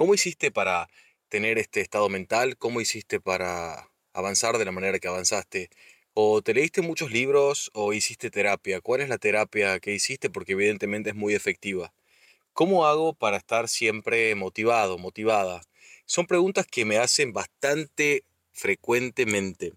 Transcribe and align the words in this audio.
¿Cómo 0.00 0.14
hiciste 0.14 0.50
para 0.50 0.88
tener 1.28 1.58
este 1.58 1.82
estado 1.82 2.08
mental? 2.08 2.56
¿Cómo 2.56 2.80
hiciste 2.80 3.20
para 3.20 3.90
avanzar 4.14 4.56
de 4.56 4.64
la 4.64 4.72
manera 4.72 4.98
que 4.98 5.08
avanzaste? 5.08 5.68
¿O 6.14 6.40
te 6.40 6.54
leíste 6.54 6.80
muchos 6.80 7.12
libros 7.12 7.70
o 7.74 7.92
hiciste 7.92 8.30
terapia? 8.30 8.80
¿Cuál 8.80 9.02
es 9.02 9.10
la 9.10 9.18
terapia 9.18 9.78
que 9.78 9.92
hiciste? 9.92 10.30
Porque 10.30 10.52
evidentemente 10.52 11.10
es 11.10 11.16
muy 11.16 11.34
efectiva. 11.34 11.92
¿Cómo 12.54 12.86
hago 12.86 13.12
para 13.12 13.36
estar 13.36 13.68
siempre 13.68 14.34
motivado, 14.36 14.96
motivada? 14.96 15.60
Son 16.06 16.26
preguntas 16.26 16.64
que 16.66 16.86
me 16.86 16.96
hacen 16.96 17.34
bastante 17.34 18.24
frecuentemente. 18.52 19.74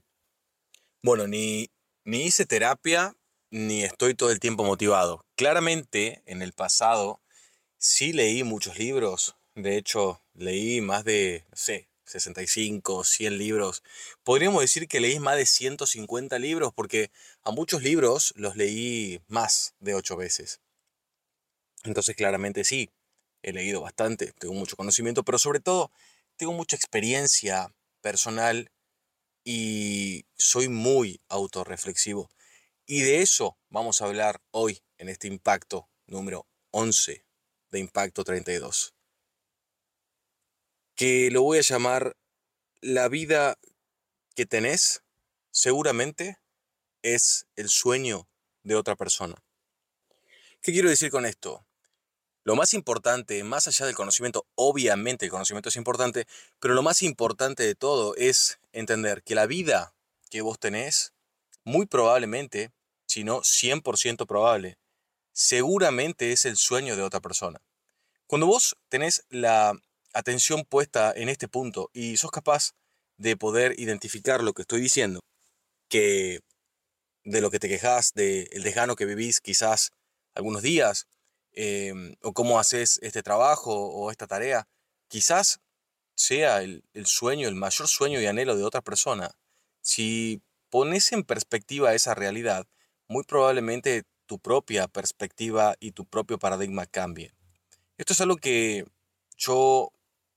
Bueno, 1.01 1.27
ni, 1.27 1.69
ni 2.05 2.21
hice 2.27 2.45
terapia 2.45 3.13
ni 3.51 3.83
estoy 3.83 4.13
todo 4.13 4.31
el 4.31 4.39
tiempo 4.39 4.63
motivado. 4.63 5.25
Claramente, 5.35 6.23
en 6.25 6.41
el 6.41 6.53
pasado, 6.53 7.19
sí 7.77 8.13
leí 8.13 8.45
muchos 8.45 8.79
libros. 8.79 9.35
De 9.55 9.77
hecho, 9.77 10.21
leí 10.33 10.81
más 10.81 11.03
de, 11.03 11.45
no 11.51 11.57
sé, 11.57 11.87
65, 12.05 13.03
100 13.03 13.37
libros. 13.37 13.83
Podríamos 14.23 14.61
decir 14.61 14.87
que 14.87 14.99
leí 14.99 15.19
más 15.19 15.37
de 15.37 15.45
150 15.45 16.39
libros 16.39 16.73
porque 16.73 17.11
a 17.43 17.51
muchos 17.51 17.83
libros 17.83 18.33
los 18.35 18.55
leí 18.55 19.21
más 19.27 19.75
de 19.79 19.95
8 19.95 20.17
veces. 20.17 20.59
Entonces, 21.83 22.15
claramente 22.15 22.63
sí, 22.63 22.89
he 23.43 23.53
leído 23.53 23.81
bastante, 23.81 24.31
tengo 24.39 24.53
mucho 24.53 24.75
conocimiento, 24.75 25.23
pero 25.23 25.37
sobre 25.37 25.59
todo 25.59 25.91
tengo 26.37 26.53
mucha 26.53 26.75
experiencia 26.75 27.73
personal 28.01 28.71
y 29.43 30.25
soy 30.35 30.67
muy 30.69 31.21
autorreflexivo. 31.29 32.29
Y 32.85 33.01
de 33.01 33.21
eso 33.21 33.57
vamos 33.69 34.01
a 34.01 34.05
hablar 34.05 34.41
hoy 34.51 34.81
en 34.97 35.09
este 35.09 35.27
impacto 35.27 35.89
número 36.07 36.47
11 36.71 37.25
de 37.71 37.79
Impacto 37.79 38.23
32. 38.23 38.93
Que 40.95 41.29
lo 41.31 41.41
voy 41.41 41.57
a 41.57 41.61
llamar 41.61 42.15
la 42.81 43.07
vida 43.07 43.57
que 44.35 44.45
tenés 44.45 45.03
seguramente 45.51 46.37
es 47.01 47.47
el 47.55 47.69
sueño 47.69 48.27
de 48.63 48.75
otra 48.75 48.95
persona. 48.95 49.35
¿Qué 50.61 50.71
quiero 50.71 50.89
decir 50.89 51.11
con 51.11 51.25
esto? 51.25 51.65
Lo 52.43 52.55
más 52.55 52.73
importante, 52.73 53.43
más 53.43 53.67
allá 53.67 53.85
del 53.85 53.95
conocimiento, 53.95 54.45
obviamente 54.55 55.25
el 55.25 55.31
conocimiento 55.31 55.69
es 55.69 55.75
importante, 55.77 56.27
pero 56.59 56.73
lo 56.73 56.83
más 56.83 57.01
importante 57.01 57.63
de 57.63 57.75
todo 57.75 58.15
es 58.15 58.59
entender 58.73 59.23
que 59.23 59.35
la 59.35 59.45
vida 59.45 59.93
que 60.29 60.41
vos 60.41 60.59
tenés 60.59 61.13
muy 61.63 61.85
probablemente, 61.85 62.71
si 63.05 63.23
no 63.23 63.41
100% 63.41 64.25
probable, 64.25 64.77
seguramente 65.31 66.31
es 66.31 66.45
el 66.45 66.57
sueño 66.57 66.95
de 66.95 67.03
otra 67.03 67.21
persona. 67.21 67.61
Cuando 68.27 68.47
vos 68.47 68.75
tenés 68.89 69.25
la 69.29 69.73
atención 70.13 70.65
puesta 70.65 71.13
en 71.15 71.29
este 71.29 71.47
punto 71.47 71.89
y 71.93 72.17
sos 72.17 72.31
capaz 72.31 72.73
de 73.17 73.37
poder 73.37 73.79
identificar 73.79 74.43
lo 74.43 74.53
que 74.53 74.63
estoy 74.63 74.81
diciendo, 74.81 75.19
que 75.89 76.41
de 77.23 77.41
lo 77.41 77.51
que 77.51 77.59
te 77.59 77.69
quejas, 77.69 78.13
del 78.13 78.49
de 78.49 78.59
desgano 78.59 78.95
que 78.95 79.05
vivís 79.05 79.39
quizás 79.39 79.91
algunos 80.33 80.61
días, 80.61 81.07
em, 81.53 82.15
o 82.21 82.33
cómo 82.33 82.59
haces 82.59 82.99
este 83.01 83.23
trabajo 83.23 83.73
o 83.73 84.11
esta 84.11 84.27
tarea, 84.27 84.67
quizás 85.07 85.59
sea 86.15 86.61
el, 86.61 86.83
el 86.93 87.05
sueño, 87.05 87.47
el 87.47 87.55
mayor 87.55 87.87
sueño 87.87 88.19
y 88.19 88.25
anhelo 88.25 88.55
de 88.57 88.63
otra 88.63 88.81
persona. 88.81 89.31
Si 89.81 90.41
pones 90.69 91.11
en 91.11 91.23
perspectiva 91.23 91.93
esa 91.93 92.15
realidad, 92.15 92.67
muy 93.07 93.23
probablemente 93.23 94.03
tu 94.25 94.39
propia 94.39 94.87
perspectiva 94.87 95.75
y 95.79 95.91
tu 95.91 96.05
propio 96.05 96.39
paradigma 96.39 96.85
cambie. 96.85 97.33
Esto 97.97 98.13
es 98.13 98.21
algo 98.21 98.37
que 98.37 98.85
yo 99.37 99.92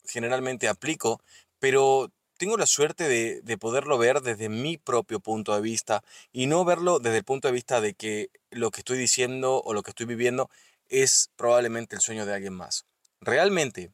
generalmente 0.09 0.69
aplico, 0.69 1.21
pero 1.59 2.13
tengo 2.39 2.57
la 2.57 2.67
suerte 2.67 3.09
de, 3.09 3.41
de, 3.43 3.59
poderlo 3.59 3.99
ver 3.99 4.21
desde 4.21 4.49
mi 4.49 4.77
propio 4.77 5.21
punto 5.21 5.55
de 5.55 5.63
vista 5.63 6.03
y 6.33 6.47
no 6.47 6.65
verlo 6.65 6.99
desde 6.99 7.19
el 7.19 7.25
punto 7.25 7.49
de 7.49 7.53
vista 7.53 7.81
de 7.81 7.95
que 7.95 8.31
lo 8.51 8.71
que 8.71 8.81
estoy 8.81 8.99
diciendo 8.99 9.63
o 9.65 9.73
lo 9.73 9.83
que 9.83 9.91
estoy 9.91 10.07
viviendo 10.07 10.51
es 10.89 11.31
probablemente 11.37 11.97
el 11.97 12.03
sueño 12.03 12.27
de 12.27 12.35
alguien 12.35 12.53
más. 12.53 12.87
Realmente, 13.21 13.93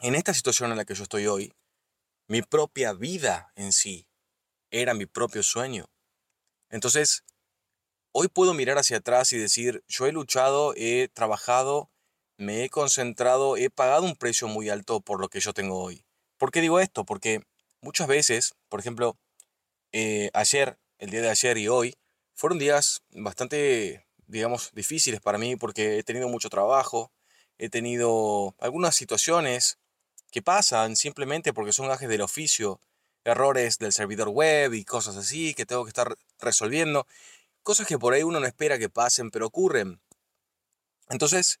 en 0.00 0.14
esta 0.14 0.32
situación 0.34 0.70
en 0.70 0.76
la 0.76 0.84
que 0.84 0.94
yo 0.94 1.02
estoy 1.02 1.26
hoy, 1.26 1.52
mi 2.28 2.42
propia 2.42 2.92
vida 2.92 3.52
en 3.56 3.72
sí 3.72 4.06
era 4.70 4.94
mi 4.94 5.06
propio 5.06 5.42
sueño. 5.42 5.86
Entonces, 6.70 7.24
hoy 8.12 8.28
puedo 8.28 8.54
mirar 8.54 8.78
hacia 8.78 8.98
atrás 8.98 9.32
y 9.32 9.38
decir, 9.38 9.84
yo 9.86 10.06
he 10.06 10.12
luchado, 10.12 10.72
he 10.76 11.08
trabajado, 11.08 11.90
me 12.36 12.64
he 12.64 12.70
concentrado, 12.70 13.56
he 13.56 13.70
pagado 13.70 14.04
un 14.04 14.16
precio 14.16 14.48
muy 14.48 14.68
alto 14.68 15.00
por 15.00 15.20
lo 15.20 15.28
que 15.28 15.40
yo 15.40 15.52
tengo 15.52 15.78
hoy. 15.80 16.04
¿Por 16.38 16.50
qué 16.50 16.60
digo 16.60 16.80
esto? 16.80 17.04
Porque 17.04 17.42
muchas 17.80 18.06
veces, 18.06 18.54
por 18.68 18.80
ejemplo, 18.80 19.16
eh, 19.92 20.30
ayer, 20.34 20.78
el 20.98 21.10
día 21.10 21.22
de 21.22 21.30
ayer 21.30 21.58
y 21.58 21.68
hoy, 21.68 21.96
fueron 22.34 22.58
días 22.58 23.02
bastante, 23.12 24.06
digamos, 24.26 24.72
difíciles 24.72 25.20
para 25.20 25.38
mí 25.38 25.56
porque 25.56 25.98
he 25.98 26.02
tenido 26.02 26.28
mucho 26.28 26.50
trabajo, 26.50 27.12
he 27.58 27.68
tenido 27.68 28.54
algunas 28.58 28.96
situaciones 28.96 29.78
que 30.30 30.42
pasan 30.42 30.96
simplemente 30.96 31.52
porque 31.52 31.72
son 31.72 31.88
gajes 31.88 32.08
del 32.08 32.22
oficio 32.22 32.80
errores 33.24 33.78
del 33.78 33.92
servidor 33.92 34.28
web 34.28 34.74
y 34.74 34.84
cosas 34.84 35.16
así 35.16 35.54
que 35.54 35.66
tengo 35.66 35.84
que 35.84 35.88
estar 35.88 36.16
resolviendo. 36.38 37.06
Cosas 37.62 37.86
que 37.86 37.98
por 37.98 38.12
ahí 38.14 38.22
uno 38.22 38.40
no 38.40 38.46
espera 38.46 38.78
que 38.78 38.90
pasen, 38.90 39.30
pero 39.30 39.46
ocurren. 39.46 40.00
Entonces, 41.08 41.60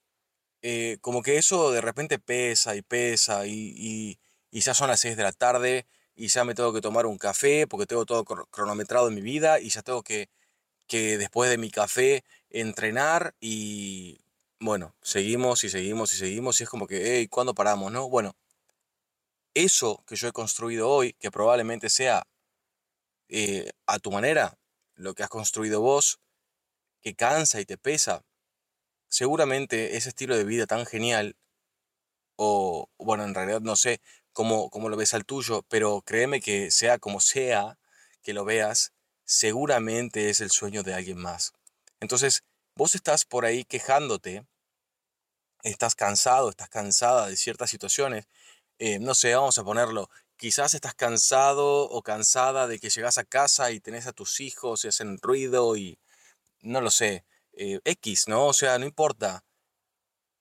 eh, 0.66 0.96
como 1.02 1.22
que 1.22 1.36
eso 1.36 1.72
de 1.72 1.82
repente 1.82 2.18
pesa 2.18 2.74
y 2.74 2.80
pesa 2.80 3.46
y, 3.46 4.18
ya 4.50 4.72
son 4.72 4.88
las 4.88 5.00
6 5.00 5.14
de 5.14 5.22
la 5.22 5.32
tarde 5.32 5.86
y 6.16 6.28
ya 6.28 6.44
me 6.44 6.54
tengo 6.54 6.72
que 6.72 6.80
tomar 6.80 7.04
un 7.04 7.18
café 7.18 7.66
porque 7.66 7.84
tengo 7.86 8.06
todo 8.06 8.24
cronometrado 8.24 9.08
en 9.08 9.14
mi 9.14 9.20
vida 9.20 9.60
y 9.60 9.68
ya 9.68 9.82
tengo 9.82 10.02
que, 10.02 10.30
que 10.86 11.18
después 11.18 11.50
de 11.50 11.58
mi 11.58 11.70
café 11.70 12.24
entrenar 12.48 13.34
y 13.40 14.20
bueno, 14.58 14.94
seguimos 15.02 15.64
y 15.64 15.68
seguimos 15.70 16.14
y 16.14 16.16
seguimos 16.16 16.60
y 16.60 16.64
es 16.64 16.70
como 16.70 16.86
que, 16.86 17.18
hey, 17.18 17.28
¿cuándo 17.28 17.54
paramos? 17.54 17.92
No, 17.92 18.08
bueno, 18.08 18.34
eso 19.52 20.02
que 20.06 20.16
yo 20.16 20.28
he 20.28 20.32
construido 20.32 20.88
hoy, 20.88 21.12
que 21.14 21.30
probablemente 21.30 21.90
sea 21.90 22.26
eh, 23.28 23.70
a 23.86 23.98
tu 23.98 24.10
manera, 24.10 24.56
lo 24.94 25.14
que 25.14 25.24
has 25.24 25.28
construido 25.28 25.82
vos, 25.82 26.20
que 27.02 27.14
cansa 27.14 27.60
y 27.60 27.66
te 27.66 27.76
pesa, 27.76 28.24
seguramente 29.14 29.96
ese 29.96 30.08
estilo 30.08 30.36
de 30.36 30.42
vida 30.42 30.66
tan 30.66 30.86
genial, 30.86 31.36
o 32.34 32.88
bueno, 32.98 33.22
en 33.22 33.32
realidad 33.32 33.60
no 33.60 33.76
sé 33.76 34.00
cómo, 34.32 34.70
cómo 34.70 34.88
lo 34.88 34.96
ves 34.96 35.14
al 35.14 35.24
tuyo, 35.24 35.62
pero 35.68 36.02
créeme 36.02 36.40
que 36.40 36.72
sea 36.72 36.98
como 36.98 37.20
sea 37.20 37.78
que 38.24 38.32
lo 38.32 38.44
veas, 38.44 38.92
seguramente 39.24 40.30
es 40.30 40.40
el 40.40 40.50
sueño 40.50 40.82
de 40.82 40.94
alguien 40.94 41.18
más. 41.18 41.52
Entonces, 42.00 42.42
vos 42.74 42.96
estás 42.96 43.24
por 43.24 43.44
ahí 43.44 43.62
quejándote, 43.62 44.48
estás 45.62 45.94
cansado, 45.94 46.50
estás 46.50 46.68
cansada 46.68 47.28
de 47.28 47.36
ciertas 47.36 47.70
situaciones, 47.70 48.26
eh, 48.80 48.98
no 48.98 49.14
sé, 49.14 49.32
vamos 49.36 49.58
a 49.58 49.64
ponerlo, 49.64 50.10
quizás 50.36 50.74
estás 50.74 50.94
cansado 50.96 51.88
o 51.88 52.02
cansada 52.02 52.66
de 52.66 52.80
que 52.80 52.90
llegas 52.90 53.18
a 53.18 53.24
casa 53.24 53.70
y 53.70 53.78
tenés 53.78 54.08
a 54.08 54.12
tus 54.12 54.40
hijos 54.40 54.84
y 54.84 54.88
hacen 54.88 55.18
ruido 55.22 55.76
y 55.76 56.00
no 56.62 56.80
lo 56.80 56.90
sé, 56.90 57.24
eh, 57.56 57.80
X, 57.84 58.28
¿no? 58.28 58.46
O 58.46 58.52
sea, 58.52 58.78
no 58.78 58.86
importa. 58.86 59.44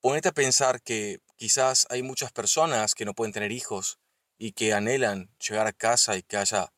Ponete 0.02 0.30
a 0.30 0.34
pensar 0.34 0.82
que 0.82 1.22
quizás 1.38 1.88
hay 1.90 2.04
muchas 2.04 2.32
personas 2.32 2.96
que 2.96 3.06
no 3.06 3.14
pueden 3.14 3.34
tener 3.34 3.52
hijos 3.52 4.00
y 4.38 4.52
que 4.54 4.74
anhelan 4.74 5.30
llegar 5.40 5.68
a 5.68 5.74
casa 5.74 6.18
y 6.18 6.24
que 6.24 6.38
haya 6.38 6.74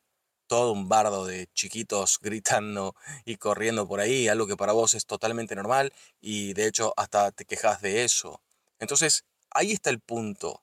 todo 0.46 0.72
un 0.72 0.88
bardo 0.88 1.26
de 1.26 1.48
chiquitos 1.54 2.18
gritando 2.22 2.94
y 3.24 3.36
corriendo 3.36 3.88
por 3.88 4.00
ahí, 4.00 4.28
algo 4.28 4.46
que 4.46 4.56
para 4.56 4.72
vos 4.72 4.94
es 4.94 5.06
totalmente 5.06 5.56
normal 5.56 5.92
y 6.20 6.54
de 6.54 6.66
hecho 6.66 6.92
hasta 6.96 7.32
te 7.32 7.44
quejas 7.44 7.80
de 7.80 8.04
eso. 8.04 8.40
Entonces, 8.78 9.24
ahí 9.50 9.72
está 9.72 9.90
el 9.90 10.00
punto 10.00 10.62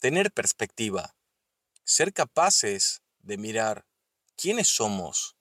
tener 0.00 0.32
perspectiva, 0.32 1.16
ser 1.82 2.12
capaces 2.12 3.00
de 3.20 3.38
mirar 3.38 3.86
quiénes 4.36 4.68
somos, 4.68 5.34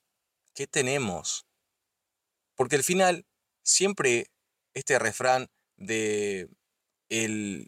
qué 0.54 0.68
tenemos. 0.68 1.46
Porque 2.56 2.78
al 2.78 2.84
final, 2.84 3.25
siempre 3.63 4.27
este 4.74 5.00
refrán 5.00 5.50
de 5.77 6.50
el, 7.10 7.68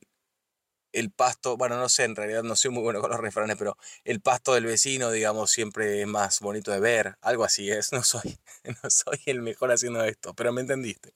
el 0.95 1.11
pasto, 1.11 1.57
bueno, 1.57 1.77
no 1.77 1.89
sé, 1.89 2.05
en 2.05 2.15
realidad 2.15 2.43
no 2.43 2.55
soy 2.55 2.71
muy 2.71 2.81
bueno 2.81 3.01
con 3.01 3.11
los 3.11 3.19
refranes, 3.19 3.57
pero 3.57 3.77
el 4.05 4.21
pasto 4.21 4.53
del 4.53 4.65
vecino, 4.65 5.11
digamos, 5.11 5.51
siempre 5.51 6.01
es 6.01 6.07
más 6.07 6.39
bonito 6.39 6.71
de 6.71 6.79
ver, 6.79 7.17
algo 7.21 7.43
así 7.43 7.69
es, 7.69 7.91
no 7.93 8.03
soy, 8.03 8.39
no 8.83 8.89
soy 8.89 9.19
el 9.25 9.41
mejor 9.41 9.71
haciendo 9.71 10.03
esto, 10.03 10.33
pero 10.33 10.53
me 10.53 10.61
entendiste. 10.61 11.13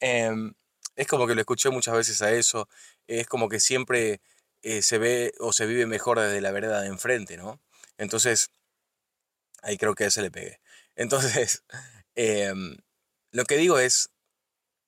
Em, 0.00 0.54
es 0.96 1.06
como 1.06 1.26
que 1.26 1.34
lo 1.34 1.40
escuché 1.40 1.70
muchas 1.70 1.94
veces 1.94 2.22
a 2.22 2.32
eso, 2.32 2.68
es 3.06 3.26
como 3.26 3.48
que 3.48 3.60
siempre 3.60 4.20
eh, 4.62 4.82
se 4.82 4.98
ve 4.98 5.32
o 5.40 5.52
se 5.52 5.66
vive 5.66 5.86
mejor 5.86 6.18
desde 6.20 6.40
la 6.40 6.50
vereda 6.52 6.80
de 6.80 6.88
enfrente, 6.88 7.36
¿no? 7.36 7.60
Entonces, 7.98 8.50
ahí 9.62 9.76
creo 9.78 9.94
que 9.94 10.10
se 10.10 10.22
le 10.22 10.30
pegue. 10.30 10.60
Entonces, 10.96 11.64
em, 12.14 12.76
lo 13.32 13.44
que 13.44 13.56
digo 13.56 13.78
es, 13.78 14.10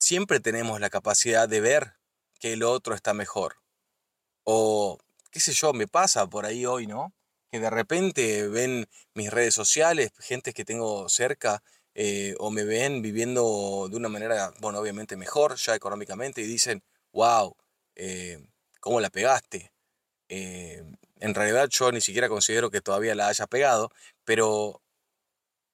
siempre 0.01 0.41
tenemos 0.41 0.81
la 0.81 0.91
capacidad 0.91 1.49
de 1.49 1.61
ver 1.61 1.95
que 2.41 2.55
el 2.55 2.65
otro 2.65 2.95
está 2.95 3.15
mejor. 3.15 3.57
O 4.45 4.99
qué 5.31 5.39
sé 5.41 5.53
yo, 5.53 5.73
me 5.73 5.87
pasa 5.87 6.27
por 6.29 6.47
ahí 6.47 6.67
hoy, 6.67 6.87
¿no? 6.87 7.13
Que 7.53 7.61
de 7.61 7.71
repente 7.71 8.49
ven 8.49 8.89
mis 9.15 9.31
redes 9.31 9.55
sociales, 9.55 10.13
gente 10.19 10.53
que 10.53 10.65
tengo 10.65 11.09
cerca, 11.09 11.63
eh, 11.95 12.35
o 12.39 12.51
me 12.51 12.65
ven 12.65 13.03
viviendo 13.03 13.89
de 13.91 13.97
una 13.97 14.09
manera, 14.09 14.53
bueno, 14.61 14.79
obviamente 14.79 15.17
mejor 15.17 15.57
ya 15.57 15.75
económicamente, 15.75 16.41
y 16.41 16.47
dicen, 16.47 16.83
wow, 17.13 17.57
eh, 17.97 18.39
¿cómo 18.81 19.01
la 19.01 19.11
pegaste? 19.11 19.73
Eh, 20.29 20.85
en 21.21 21.35
realidad 21.35 21.69
yo 21.71 21.93
ni 21.93 22.01
siquiera 22.01 22.29
considero 22.29 22.71
que 22.71 22.81
todavía 22.81 23.15
la 23.15 23.29
haya 23.29 23.47
pegado, 23.47 23.91
pero 24.25 24.81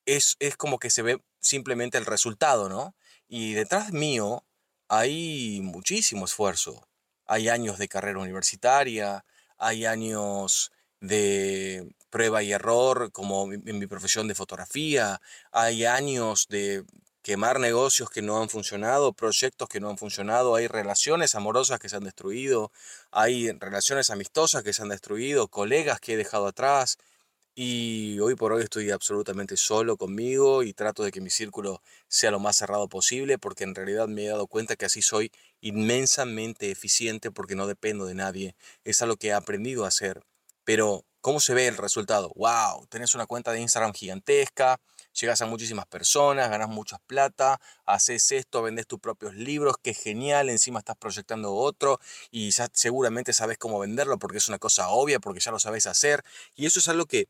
es, 0.06 0.36
es 0.40 0.56
como 0.56 0.78
que 0.78 0.90
se 0.90 1.02
ve 1.02 1.22
simplemente 1.40 1.98
el 1.98 2.06
resultado, 2.06 2.68
¿no? 2.68 2.94
Y 3.28 3.54
detrás 3.54 3.92
mío 3.92 4.44
hay 4.88 5.60
muchísimo 5.62 6.24
esfuerzo. 6.26 6.86
Hay 7.26 7.48
años 7.48 7.78
de 7.78 7.88
carrera 7.88 8.20
universitaria, 8.20 9.24
hay 9.58 9.84
años 9.84 10.70
de 11.00 11.88
prueba 12.10 12.42
y 12.42 12.52
error, 12.52 13.10
como 13.12 13.52
en 13.52 13.78
mi 13.78 13.86
profesión 13.86 14.28
de 14.28 14.34
fotografía, 14.34 15.20
hay 15.52 15.84
años 15.84 16.46
de 16.48 16.84
quemar 17.22 17.58
negocios 17.58 18.08
que 18.08 18.22
no 18.22 18.40
han 18.40 18.48
funcionado, 18.48 19.12
proyectos 19.12 19.68
que 19.68 19.80
no 19.80 19.90
han 19.90 19.98
funcionado, 19.98 20.54
hay 20.54 20.68
relaciones 20.68 21.34
amorosas 21.34 21.80
que 21.80 21.88
se 21.88 21.96
han 21.96 22.04
destruido, 22.04 22.70
hay 23.10 23.50
relaciones 23.50 24.10
amistosas 24.10 24.62
que 24.62 24.72
se 24.72 24.82
han 24.82 24.90
destruido, 24.90 25.48
colegas 25.48 25.98
que 25.98 26.14
he 26.14 26.16
dejado 26.16 26.46
atrás, 26.46 26.98
y 27.58 28.20
hoy 28.20 28.34
por 28.34 28.52
hoy 28.52 28.62
estoy 28.62 28.90
absolutamente 28.90 29.56
solo 29.56 29.96
conmigo 29.96 30.62
y 30.62 30.74
trato 30.74 31.02
de 31.02 31.10
que 31.10 31.22
mi 31.22 31.30
círculo 31.30 31.80
sea 32.06 32.30
lo 32.30 32.38
más 32.38 32.56
cerrado 32.56 32.86
posible 32.86 33.38
porque 33.38 33.64
en 33.64 33.74
realidad 33.74 34.08
me 34.08 34.26
he 34.26 34.28
dado 34.28 34.46
cuenta 34.46 34.76
que 34.76 34.84
así 34.84 35.00
soy 35.00 35.32
inmensamente 35.62 36.70
eficiente 36.70 37.30
porque 37.30 37.54
no 37.56 37.66
dependo 37.66 38.04
de 38.04 38.14
nadie. 38.14 38.56
Es 38.84 39.00
algo 39.00 39.16
que 39.16 39.28
he 39.28 39.32
aprendido 39.32 39.86
a 39.86 39.88
hacer. 39.88 40.22
Pero, 40.64 41.06
¿cómo 41.22 41.40
se 41.40 41.54
ve 41.54 41.66
el 41.66 41.78
resultado? 41.78 42.30
¡Wow! 42.36 42.88
Tenés 42.90 43.14
una 43.14 43.24
cuenta 43.24 43.52
de 43.52 43.60
Instagram 43.60 43.94
gigantesca, 43.94 44.78
llegas 45.18 45.40
a 45.40 45.46
muchísimas 45.46 45.86
personas, 45.86 46.50
ganas 46.50 46.68
mucha 46.68 46.98
plata, 47.06 47.58
haces 47.86 48.32
esto, 48.32 48.60
vendes 48.60 48.86
tus 48.86 49.00
propios 49.00 49.34
libros, 49.34 49.76
qué 49.82 49.94
genial, 49.94 50.50
encima 50.50 50.80
estás 50.80 50.96
proyectando 50.98 51.54
otro 51.54 52.00
y 52.30 52.52
seguramente 52.74 53.32
sabes 53.32 53.56
cómo 53.56 53.78
venderlo 53.78 54.18
porque 54.18 54.36
es 54.38 54.48
una 54.48 54.58
cosa 54.58 54.90
obvia, 54.90 55.20
porque 55.20 55.40
ya 55.40 55.52
lo 55.52 55.58
sabes 55.58 55.86
hacer. 55.86 56.22
Y 56.54 56.66
eso 56.66 56.80
es 56.80 56.88
algo 56.88 57.06
que 57.06 57.28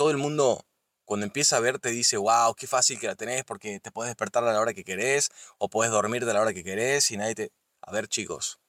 todo 0.00 0.10
el 0.10 0.16
mundo 0.16 0.64
cuando 1.04 1.26
empieza 1.26 1.58
a 1.58 1.60
verte 1.60 1.90
dice, 1.90 2.16
wow, 2.16 2.54
qué 2.54 2.66
fácil 2.66 2.98
que 2.98 3.06
la 3.06 3.16
tenés 3.16 3.44
porque 3.44 3.80
te 3.80 3.90
puedes 3.90 4.08
despertar 4.08 4.42
a 4.44 4.50
la 4.50 4.58
hora 4.58 4.72
que 4.72 4.82
querés 4.82 5.28
o 5.58 5.68
puedes 5.68 5.92
dormir 5.92 6.24
de 6.24 6.32
la 6.32 6.40
hora 6.40 6.54
que 6.54 6.64
querés 6.64 7.10
y 7.10 7.18
nadie 7.18 7.34
te... 7.34 7.52
A 7.82 7.92
ver 7.92 8.08
chicos, 8.08 8.60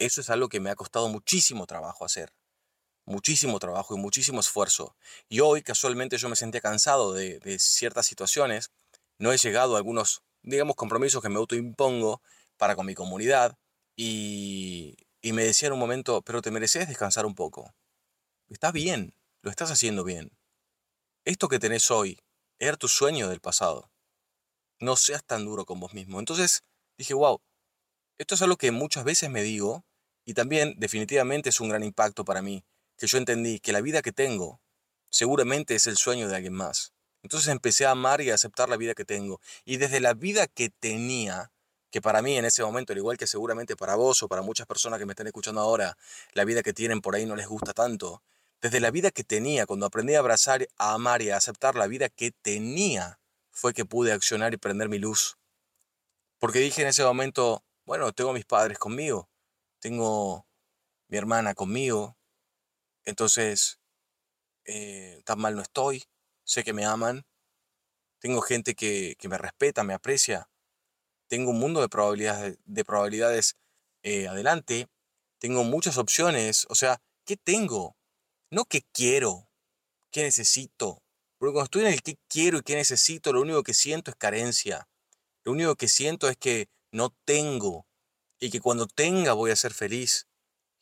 eso 0.00 0.20
es 0.20 0.30
algo 0.30 0.48
que 0.48 0.58
me 0.58 0.68
ha 0.68 0.74
costado 0.74 1.08
muchísimo 1.08 1.68
trabajo 1.68 2.04
hacer. 2.04 2.32
Muchísimo 3.04 3.60
trabajo 3.60 3.94
y 3.94 3.98
muchísimo 3.98 4.40
esfuerzo. 4.40 4.96
Y 5.28 5.38
hoy 5.38 5.62
casualmente 5.62 6.18
yo 6.18 6.28
me 6.28 6.34
sentía 6.34 6.60
cansado 6.60 7.12
de, 7.12 7.56
ciertas 7.60 8.04
situaciones. 8.04 8.72
No 9.18 9.32
he 9.32 9.36
llegado 9.36 9.76
a 9.76 9.78
algunos, 9.78 10.24
digamos, 10.42 10.74
compromisos 10.74 11.22
que 11.22 11.28
me 11.28 11.36
autoimpongo 11.36 12.20
para 12.56 12.74
con 12.74 12.84
mi 12.84 12.96
comunidad. 12.96 13.56
Y, 13.94 14.96
y 15.20 15.32
me 15.32 15.44
decía 15.44 15.68
en 15.68 15.74
un 15.74 15.78
momento, 15.78 16.20
pero 16.22 16.42
te 16.42 16.50
mereces 16.50 16.88
descansar 16.88 17.26
un 17.26 17.36
poco. 17.36 17.72
Está 18.48 18.72
bien, 18.72 19.14
lo 19.42 19.50
estás 19.50 19.70
haciendo 19.70 20.04
bien. 20.04 20.30
Esto 21.24 21.48
que 21.48 21.58
tenés 21.58 21.90
hoy 21.90 22.18
era 22.58 22.76
tu 22.76 22.88
sueño 22.88 23.28
del 23.28 23.40
pasado. 23.40 23.90
No 24.78 24.96
seas 24.96 25.24
tan 25.24 25.44
duro 25.44 25.64
con 25.64 25.80
vos 25.80 25.94
mismo. 25.94 26.20
Entonces 26.20 26.62
dije, 26.96 27.14
wow, 27.14 27.40
esto 28.18 28.36
es 28.36 28.42
algo 28.42 28.56
que 28.56 28.70
muchas 28.70 29.04
veces 29.04 29.30
me 29.30 29.42
digo 29.42 29.84
y 30.24 30.34
también 30.34 30.74
definitivamente 30.78 31.48
es 31.48 31.60
un 31.60 31.68
gran 31.68 31.82
impacto 31.82 32.24
para 32.24 32.40
mí, 32.40 32.64
que 32.96 33.08
yo 33.08 33.18
entendí 33.18 33.58
que 33.58 33.72
la 33.72 33.80
vida 33.80 34.02
que 34.02 34.12
tengo 34.12 34.60
seguramente 35.10 35.74
es 35.74 35.88
el 35.88 35.96
sueño 35.96 36.28
de 36.28 36.36
alguien 36.36 36.54
más. 36.54 36.92
Entonces 37.22 37.48
empecé 37.48 37.86
a 37.86 37.90
amar 37.90 38.20
y 38.20 38.30
a 38.30 38.34
aceptar 38.34 38.68
la 38.68 38.76
vida 38.76 38.94
que 38.94 39.04
tengo. 39.04 39.40
Y 39.64 39.76
desde 39.76 40.00
la 40.00 40.14
vida 40.14 40.46
que 40.46 40.70
tenía, 40.70 41.52
que 41.90 42.00
para 42.00 42.22
mí 42.22 42.36
en 42.36 42.44
ese 42.44 42.62
momento, 42.62 42.92
al 42.92 42.98
igual 42.98 43.16
que 43.16 43.26
seguramente 43.26 43.76
para 43.76 43.96
vos 43.96 44.22
o 44.22 44.28
para 44.28 44.42
muchas 44.42 44.66
personas 44.66 45.00
que 45.00 45.06
me 45.06 45.12
están 45.12 45.26
escuchando 45.26 45.60
ahora, 45.60 45.96
la 46.32 46.44
vida 46.44 46.62
que 46.62 46.72
tienen 46.72 47.00
por 47.00 47.16
ahí 47.16 47.26
no 47.26 47.36
les 47.36 47.48
gusta 47.48 47.72
tanto, 47.72 48.22
desde 48.62 48.78
la 48.78 48.92
vida 48.92 49.10
que 49.10 49.24
tenía, 49.24 49.66
cuando 49.66 49.86
aprendí 49.86 50.14
a 50.14 50.20
abrazar, 50.20 50.68
a 50.78 50.94
amar 50.94 51.20
y 51.20 51.30
a 51.30 51.36
aceptar 51.36 51.74
la 51.74 51.88
vida 51.88 52.08
que 52.08 52.30
tenía, 52.30 53.20
fue 53.50 53.74
que 53.74 53.84
pude 53.84 54.12
accionar 54.12 54.54
y 54.54 54.56
prender 54.56 54.88
mi 54.88 54.98
luz. 54.98 55.36
Porque 56.38 56.60
dije 56.60 56.82
en 56.82 56.88
ese 56.88 57.02
momento, 57.02 57.64
bueno, 57.84 58.12
tengo 58.12 58.32
mis 58.32 58.44
padres 58.44 58.78
conmigo, 58.78 59.28
tengo 59.80 60.46
mi 61.08 61.18
hermana 61.18 61.54
conmigo, 61.54 62.16
entonces 63.04 63.80
eh, 64.64 65.20
tan 65.24 65.40
mal 65.40 65.56
no 65.56 65.62
estoy, 65.62 66.04
sé 66.44 66.62
que 66.62 66.72
me 66.72 66.84
aman, 66.84 67.26
tengo 68.20 68.40
gente 68.42 68.76
que, 68.76 69.16
me 69.28 69.38
respeta, 69.38 69.82
me 69.82 69.94
aprecia, 69.94 70.48
tengo 71.26 71.50
un 71.50 71.58
mundo 71.58 71.80
de 71.80 71.88
probabilidades, 71.88 72.58
de 72.64 72.84
probabilidades 72.84 73.56
eh, 74.04 74.28
adelante, 74.28 74.86
tengo 75.38 75.64
muchas 75.64 75.98
opciones, 75.98 76.66
o 76.70 76.76
sea, 76.76 77.02
¿qué 77.24 77.36
tengo? 77.36 77.96
No 78.52 78.66
que 78.66 78.82
quiero, 78.92 79.48
que 80.10 80.24
necesito. 80.24 81.02
Porque 81.38 81.54
cuando 81.54 81.64
estoy 81.64 81.82
en 81.86 81.94
el 81.94 82.02
que 82.02 82.18
quiero 82.28 82.58
y 82.58 82.62
que 82.62 82.74
necesito, 82.74 83.32
lo 83.32 83.40
único 83.40 83.62
que 83.62 83.72
siento 83.72 84.10
es 84.10 84.16
carencia. 84.18 84.90
Lo 85.42 85.52
único 85.52 85.74
que 85.74 85.88
siento 85.88 86.28
es 86.28 86.36
que 86.36 86.68
no 86.90 87.16
tengo 87.24 87.86
y 88.38 88.50
que 88.50 88.60
cuando 88.60 88.86
tenga 88.86 89.32
voy 89.32 89.52
a 89.52 89.56
ser 89.56 89.72
feliz. 89.72 90.28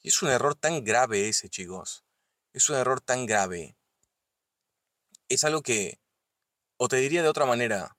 Y 0.01 0.09
es 0.09 0.21
un 0.21 0.31
error 0.31 0.57
tan 0.57 0.83
grave 0.83 1.29
ese, 1.29 1.49
chicos. 1.49 2.05
Es 2.53 2.69
un 2.69 2.75
error 2.75 3.01
tan 3.01 3.25
grave. 3.25 3.77
Es 5.29 5.45
algo 5.45 5.63
que, 5.63 6.01
o 6.77 6.89
te 6.89 6.97
diría 6.97 7.23
de 7.23 7.29
otra 7.29 7.47
manera, 7.47 7.97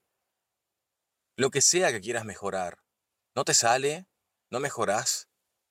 lo 1.37 1.49
que 1.49 1.61
sea 1.61 1.93
que 1.93 2.01
quieras 2.01 2.25
mejorar, 2.25 2.83
no 3.35 3.45
te 3.45 3.53
sale, 3.53 4.05
no 4.49 4.59
mejoras, 4.59 5.29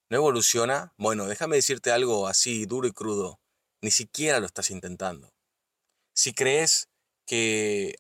no 0.08 0.17
evoluciona, 0.17 0.94
bueno, 0.96 1.26
déjame 1.26 1.56
decirte 1.56 1.93
algo 1.93 2.29
así 2.29 2.64
duro 2.64 2.88
y 2.88 2.93
crudo 2.93 3.40
ni 3.81 3.91
siquiera 3.91 4.41
lo 4.41 4.47
estás 4.47 4.71
intentando. 4.71 5.32
Si 6.12 6.32
crees 6.32 6.88
que, 7.27 7.97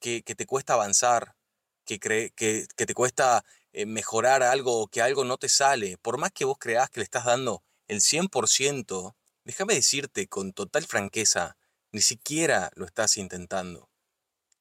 que, 0.00 0.34
te 0.34 0.46
cuesta 0.46 0.74
avanzar, 0.74 1.36
que, 1.84 1.98
que, 1.98 2.66
te 2.74 2.94
cuesta 2.94 3.44
eh, 3.72 3.86
mejorar 3.86 4.42
algo 4.42 4.80
o 4.80 4.88
que 4.88 5.02
algo 5.02 5.24
no 5.24 5.36
te 5.36 5.48
sale, 5.48 5.98
por 5.98 6.18
más 6.18 6.32
que 6.32 6.44
vos 6.44 6.58
creas 6.58 6.90
que 6.90 7.00
le 7.00 7.04
estás 7.04 7.24
dando 7.24 7.62
el 7.88 8.00
100%, 8.00 9.14
déjame 9.44 9.74
decirte 9.74 10.28
con 10.28 10.52
total 10.52 10.86
franqueza, 10.86 11.56
ni 11.92 12.00
siquiera 12.00 12.70
lo 12.74 12.86
estás 12.86 13.16
intentando. 13.16 13.90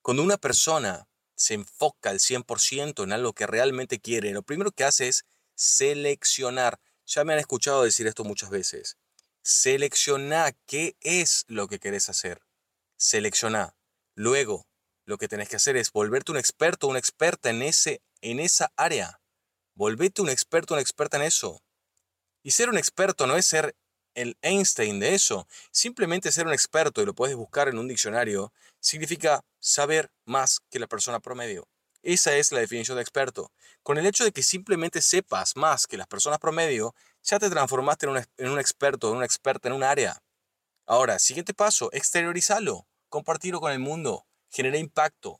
Cuando 0.01 0.23
una 0.23 0.37
persona 0.37 1.07
se 1.35 1.53
enfoca 1.53 2.09
al 2.09 2.19
100% 2.19 3.03
en 3.03 3.13
algo 3.13 3.33
que 3.33 3.47
realmente 3.47 3.99
quiere, 3.99 4.31
lo 4.31 4.43
primero 4.43 4.71
que 4.71 4.83
hace 4.83 5.07
es 5.07 5.25
seleccionar. 5.55 6.79
Ya 7.05 7.23
me 7.23 7.33
han 7.33 7.39
escuchado 7.39 7.83
decir 7.83 8.07
esto 8.07 8.23
muchas 8.23 8.49
veces. 8.49 8.97
Selecciona 9.43 10.51
qué 10.65 10.95
es 11.01 11.45
lo 11.47 11.67
que 11.67 11.79
querés 11.79 12.09
hacer. 12.09 12.41
Selecciona. 12.97 13.75
Luego, 14.15 14.67
lo 15.05 15.17
que 15.17 15.27
tenés 15.27 15.49
que 15.49 15.55
hacer 15.55 15.77
es 15.77 15.91
volverte 15.91 16.31
un 16.31 16.37
experto 16.37 16.87
una 16.87 16.99
experta 16.99 17.49
en, 17.49 17.61
ese, 17.61 18.01
en 18.21 18.39
esa 18.39 18.71
área. 18.75 19.21
Volvete 19.75 20.21
un 20.21 20.29
experto 20.29 20.73
una 20.73 20.81
experta 20.81 21.17
en 21.17 21.23
eso. 21.23 21.63
Y 22.43 22.51
ser 22.51 22.69
un 22.69 22.77
experto 22.77 23.27
no 23.27 23.37
es 23.37 23.45
ser 23.45 23.75
el 24.13 24.37
Einstein 24.41 24.99
de 24.99 25.15
eso. 25.15 25.47
Simplemente 25.71 26.31
ser 26.31 26.45
un 26.45 26.53
experto, 26.53 27.01
y 27.01 27.05
lo 27.05 27.15
puedes 27.15 27.35
buscar 27.35 27.69
en 27.69 27.79
un 27.79 27.87
diccionario, 27.87 28.53
significa 28.79 29.43
saber 29.59 30.11
más 30.25 30.59
que 30.69 30.79
la 30.79 30.87
persona 30.87 31.19
promedio. 31.19 31.67
Esa 32.01 32.35
es 32.37 32.51
la 32.51 32.59
definición 32.59 32.95
de 32.95 33.01
experto. 33.01 33.51
Con 33.83 33.97
el 33.97 34.05
hecho 34.05 34.23
de 34.23 34.31
que 34.31 34.43
simplemente 34.43 35.01
sepas 35.01 35.55
más 35.55 35.85
que 35.85 35.97
las 35.97 36.07
personas 36.07 36.39
promedio, 36.39 36.95
ya 37.23 37.39
te 37.39 37.49
transformaste 37.49 38.05
en 38.05 38.49
un, 38.49 38.59
experto, 38.59 39.09
en 39.09 39.17
una 39.17 39.25
experta 39.25 39.67
en 39.67 39.75
un 39.75 39.83
área. 39.83 40.21
Ahora, 40.85 41.19
siguiente 41.19 41.53
paso, 41.53 41.89
exteriorizalo, 41.91 42.87
compartirlo 43.09 43.59
con 43.59 43.71
el 43.71 43.79
mundo, 43.79 44.25
genera 44.49 44.77
impacto. 44.77 45.39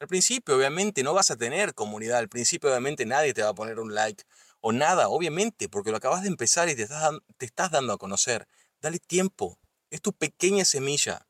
Al 0.00 0.08
principio, 0.08 0.56
obviamente, 0.56 1.02
no 1.02 1.14
vas 1.14 1.30
a 1.30 1.36
tener 1.36 1.74
comunidad. 1.74 2.18
Al 2.18 2.28
principio, 2.28 2.70
obviamente, 2.70 3.04
nadie 3.04 3.34
te 3.34 3.42
va 3.42 3.50
a 3.50 3.54
poner 3.54 3.80
un 3.80 3.94
like 3.94 4.24
o 4.60 4.72
nada, 4.72 5.08
obviamente, 5.08 5.68
porque 5.68 5.90
lo 5.90 5.96
acabas 5.96 6.22
de 6.22 6.28
empezar 6.28 6.68
y 6.68 6.74
te 6.74 6.82
estás, 6.82 7.12
te 7.36 7.46
estás 7.46 7.70
dando 7.70 7.92
a 7.92 7.98
conocer. 7.98 8.48
Dale 8.80 8.98
tiempo. 8.98 9.58
Es 9.90 10.02
tu 10.02 10.12
pequeña 10.12 10.64
semilla. 10.64 11.26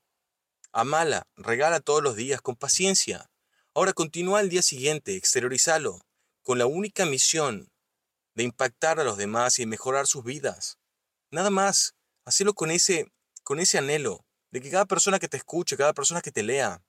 Amala, 0.72 1.26
regala 1.36 1.80
todos 1.80 2.02
los 2.02 2.16
días 2.16 2.40
con 2.42 2.56
paciencia. 2.56 3.30
Ahora 3.74 3.92
continúa 3.92 4.40
al 4.40 4.48
día 4.48 4.62
siguiente, 4.62 5.16
exteriorizalo, 5.16 6.00
con 6.42 6.58
la 6.58 6.66
única 6.66 7.06
misión 7.06 7.70
de 8.38 8.44
impactar 8.44 9.00
a 9.00 9.04
los 9.04 9.16
demás 9.16 9.58
y 9.58 9.66
mejorar 9.66 10.06
sus 10.06 10.22
vidas. 10.22 10.78
Nada 11.32 11.50
más, 11.50 11.96
hacelo 12.24 12.54
con 12.54 12.70
ese, 12.70 13.12
con 13.42 13.58
ese 13.58 13.78
anhelo 13.78 14.24
de 14.52 14.60
que 14.60 14.70
cada 14.70 14.84
persona 14.84 15.18
que 15.18 15.26
te 15.26 15.36
escuche, 15.36 15.76
cada 15.76 15.92
persona 15.92 16.20
que 16.20 16.30
te 16.30 16.44
lea, 16.44 16.80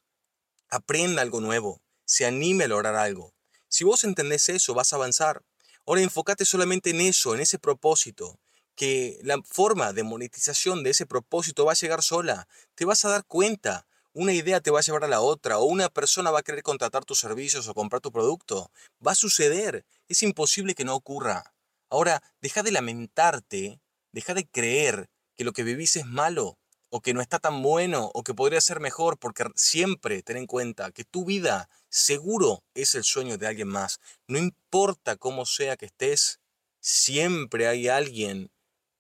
aprenda 0.70 1.24
algo 1.24 1.42
nuevo, 1.42 1.82
se 2.06 2.28
anime 2.28 2.66
a 2.66 2.68
lograr 2.68 2.94
algo. 2.94 3.34
Si 3.68 3.84
vos 3.84 4.04
entendés 4.04 4.48
eso, 4.50 4.76
vas 4.76 4.94
a 4.94 4.98
avanzar. 4.98 5.42
Ahora 5.88 6.02
enfócate 6.02 6.46
solamente 6.46 6.92
en 6.92 7.02
eso, 7.02 7.34
en 7.34 7.42
ese 7.42 7.58
propósito. 7.58 8.40
que 8.76 9.20
la 9.24 9.42
forma 9.44 9.92
de 9.92 10.04
monetización 10.04 10.84
de 10.84 10.92
ese 10.92 11.08
propósito 11.08 11.66
va 11.66 11.72
a 11.72 11.76
llegar 11.76 12.04
sola. 12.04 12.48
Te 12.76 12.86
vas 12.86 13.04
a 13.06 13.10
dar 13.10 13.26
cuenta. 13.26 13.88
Una 14.14 14.34
idea 14.34 14.60
te 14.60 14.72
va 14.72 14.80
a 14.80 14.82
llevar 14.82 15.04
a 15.04 15.08
la 15.08 15.22
otra, 15.22 15.60
o 15.60 15.66
una 15.66 15.88
persona 15.90 16.32
va 16.32 16.40
a 16.40 16.44
querer 16.44 16.64
contratar 16.64 17.06
tus 17.06 17.20
servicios 17.20 17.68
o 17.68 17.74
comprar 17.76 18.02
tu 18.02 18.12
producto. 18.12 18.72
Va 19.06 19.12
a 19.12 19.16
suceder. 19.16 19.86
Es 20.08 20.24
imposible 20.24 20.74
que 20.74 20.84
no 20.84 20.96
ocurra. 20.96 21.54
Ahora, 21.92 22.24
deja 22.42 22.64
de 22.64 22.72
lamentarte, 22.72 23.80
deja 24.12 24.34
de 24.34 24.48
creer 24.48 25.10
que 25.38 25.44
lo 25.44 25.54
que 25.54 25.64
vivís 25.64 25.96
es 25.96 26.06
malo, 26.06 26.58
o 26.90 27.02
que 27.02 27.14
no 27.14 27.22
está 27.22 27.40
tan 27.40 27.62
bueno, 27.62 28.10
o 28.14 28.24
que 28.24 28.34
podría 28.34 28.62
ser 28.62 28.80
mejor, 28.80 29.20
porque 29.20 29.46
siempre 29.56 30.24
ten 30.24 30.38
en 30.38 30.48
cuenta 30.48 30.92
que 30.92 31.04
tu 31.04 31.24
vida 31.24 31.70
seguro 31.90 32.64
es 32.74 32.96
el 32.96 33.04
sueño 33.04 33.38
de 33.38 33.48
alguien 33.48 33.68
más. 33.68 34.00
No 34.28 34.40
importa 34.40 35.18
cómo 35.18 35.46
sea 35.46 35.78
que 35.78 35.86
estés, 35.86 36.40
siempre 36.80 37.68
hay 37.68 37.88
alguien 37.88 38.52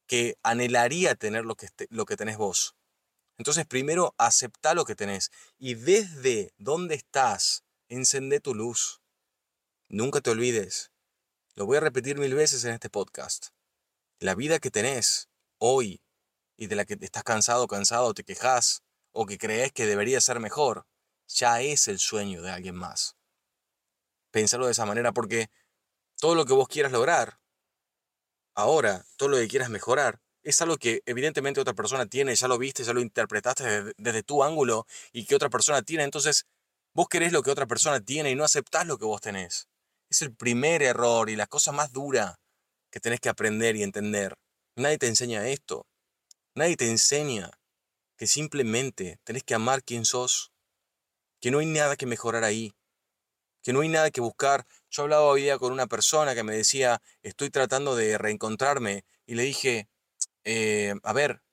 que 0.07 0.37
anhelaría 0.43 1.15
tener 1.15 1.45
lo 1.45 1.55
que, 1.55 1.67
lo 1.89 2.05
que 2.05 2.17
tenés 2.17 2.37
vos. 2.37 2.75
Entonces, 3.39 3.65
primero, 3.65 4.13
acepta 4.17 4.73
lo 4.73 4.83
que 4.83 4.95
tenés 4.95 5.31
y 5.57 5.75
desde 5.75 6.53
donde 6.57 6.95
estás, 6.95 7.63
encende 7.87 8.41
tu 8.41 8.53
luz. 8.53 9.01
Nunca 9.87 10.19
te 10.19 10.29
olvides. 10.29 10.91
Lo 11.55 11.65
voy 11.65 11.77
a 11.77 11.79
repetir 11.79 12.17
mil 12.17 12.35
veces 12.35 12.65
en 12.65 12.73
este 12.73 12.89
podcast. 12.89 13.47
La 14.19 14.35
vida 14.35 14.59
que 14.59 14.71
tenés 14.71 15.29
hoy 15.57 16.03
y 16.57 16.67
de 16.67 16.75
la 16.75 16.83
que 16.83 16.97
estás 16.99 17.23
cansado, 17.23 17.65
cansado, 17.67 18.13
te 18.13 18.25
quejas 18.25 18.83
o 19.13 19.25
que 19.25 19.37
crees 19.37 19.71
que 19.71 19.85
debería 19.85 20.19
ser 20.19 20.41
mejor, 20.41 20.85
ya 21.29 21.61
es 21.61 21.87
el 21.87 21.97
sueño 21.97 22.41
de 22.41 22.51
alguien 22.51 22.75
más. 22.75 23.15
Pensarlo 24.31 24.65
de 24.65 24.73
esa 24.73 24.85
manera 24.85 25.13
porque 25.13 25.49
todo 26.17 26.35
lo 26.35 26.45
que 26.45 26.53
vos 26.53 26.67
quieras 26.67 26.91
lograr, 26.91 27.39
ahora, 28.53 29.05
todo 29.15 29.29
lo 29.29 29.37
que 29.37 29.47
quieras 29.47 29.69
mejorar, 29.69 30.21
es 30.43 30.61
algo 30.61 30.77
que 30.77 31.01
evidentemente 31.05 31.59
otra 31.59 31.73
persona 31.73 32.05
tiene, 32.05 32.35
ya 32.35 32.47
lo 32.47 32.57
viste, 32.57 32.83
ya 32.83 32.93
lo 32.93 33.01
interpretaste 33.01 33.93
desde, 33.97 34.23
tu 34.23 34.43
ángulo 34.43 34.85
y 35.11 35.25
que 35.25 35.35
otra 35.35 35.49
persona 35.49 35.81
tiene. 35.81 36.03
Entonces, 36.03 36.45
vos 36.93 37.07
querés 37.07 37.31
lo 37.31 37.43
que 37.43 37.51
otra 37.51 37.67
persona 37.67 37.99
tiene 37.99 38.31
y 38.31 38.35
no 38.35 38.43
aceptás 38.43 38.87
lo 38.87 38.97
que 38.97 39.05
vos 39.05 39.21
tenés. 39.21 39.67
Es 40.09 40.21
el 40.21 40.33
primer 40.33 40.81
error 40.81 41.29
y 41.29 41.35
la 41.35 41.47
cosa 41.47 41.71
más 41.71 41.91
dura 41.91 42.39
que 42.89 42.99
tenés 42.99 43.19
que 43.19 43.29
aprender 43.29 43.75
y 43.75 43.83
entender. 43.83 44.35
Nadie 44.75 44.97
te 44.97 45.07
enseña 45.07 45.47
esto. 45.47 45.85
Nadie 46.55 46.77
te 46.77 46.89
enseña 46.89 47.51
que 48.17 48.27
simplemente 48.27 49.19
tenés 49.23 49.43
que 49.43 49.53
amar 49.53 49.83
quien 49.83 50.05
sos, 50.05 50.51
que 51.39 51.51
no 51.51 51.59
hay 51.59 51.67
nada 51.67 51.95
que 51.95 52.05
mejorar 52.05 52.43
ahí, 52.43 52.73
que 53.61 53.71
no 53.71 53.81
hay 53.81 53.89
nada 53.89 54.11
que 54.11 54.21
buscar. 54.21 54.65
Yo 54.89 55.03
hablaba 55.03 55.23
hoy 55.23 55.43
día 55.43 55.57
con 55.57 55.71
una 55.71 55.87
persona 55.87 56.33
que 56.33 56.43
me 56.43 56.55
decía, 56.55 57.01
estoy 57.21 57.49
tratando 57.49 57.95
de 57.95 58.17
reencontrarme, 58.17 59.05
y 59.25 59.35
le 59.35 59.43
dije, 59.43 59.88
eh, 60.43 60.95
a 61.03 61.13
ver, 61.13 61.43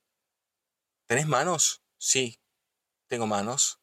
¿tenés 1.06 1.26
manos? 1.26 1.82
Sí, 1.98 2.40
tengo 3.08 3.26
manos. 3.26 3.80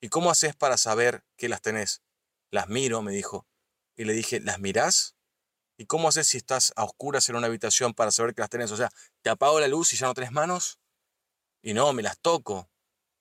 ¿Y 0.00 0.08
cómo 0.08 0.30
haces 0.30 0.56
para 0.56 0.76
saber 0.76 1.24
que 1.36 1.48
las 1.48 1.62
tenés? 1.62 2.02
Las 2.50 2.68
miro, 2.68 3.02
me 3.02 3.12
dijo. 3.12 3.46
Y 3.96 4.04
le 4.04 4.14
dije, 4.14 4.40
¿las 4.40 4.58
mirás? 4.58 5.16
¿Y 5.78 5.86
cómo 5.86 6.08
haces 6.08 6.28
si 6.28 6.38
estás 6.38 6.72
a 6.76 6.84
oscuras 6.84 7.28
en 7.28 7.36
una 7.36 7.46
habitación 7.46 7.94
para 7.94 8.10
saber 8.10 8.34
que 8.34 8.40
las 8.40 8.50
tenés? 8.50 8.70
O 8.72 8.76
sea, 8.76 8.90
¿te 9.22 9.30
apago 9.30 9.60
la 9.60 9.68
luz 9.68 9.92
y 9.92 9.96
ya 9.96 10.06
no 10.06 10.14
tenés 10.14 10.32
manos? 10.32 10.80
Y 11.62 11.74
no, 11.74 11.92
me 11.92 12.02
las 12.02 12.18
toco. 12.18 12.68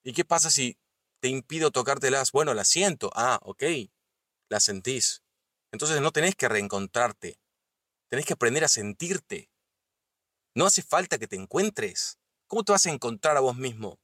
¿Y 0.04 0.14
qué 0.14 0.26
pasa 0.26 0.50
si 0.50 0.78
te 1.22 1.28
impido 1.28 1.72
tocártelas? 1.72 2.32
Bueno, 2.32 2.54
las 2.54 2.68
siento. 2.68 3.12
Ah, 3.14 3.40
ok. 3.44 3.64
Las 4.50 4.64
sentís. 4.64 5.24
Entonces 5.72 6.02
no 6.02 6.12
tenés 6.12 6.36
que 6.36 6.50
reencontrarte. 6.50 7.40
Tenés 8.10 8.26
que 8.26 8.34
aprender 8.34 8.64
a 8.64 8.68
sentirte. 8.68 9.51
No 10.54 10.66
hace 10.66 10.82
falta 10.82 11.18
que 11.18 11.28
te 11.28 11.38
encuentres. 11.38 12.20
¿Cómo 12.48 12.64
te 12.64 12.74
vas 12.74 12.86
a 12.86 12.90
encontrar 12.90 13.38
a 13.38 13.40
vos 13.40 13.56
mismo? 13.56 14.00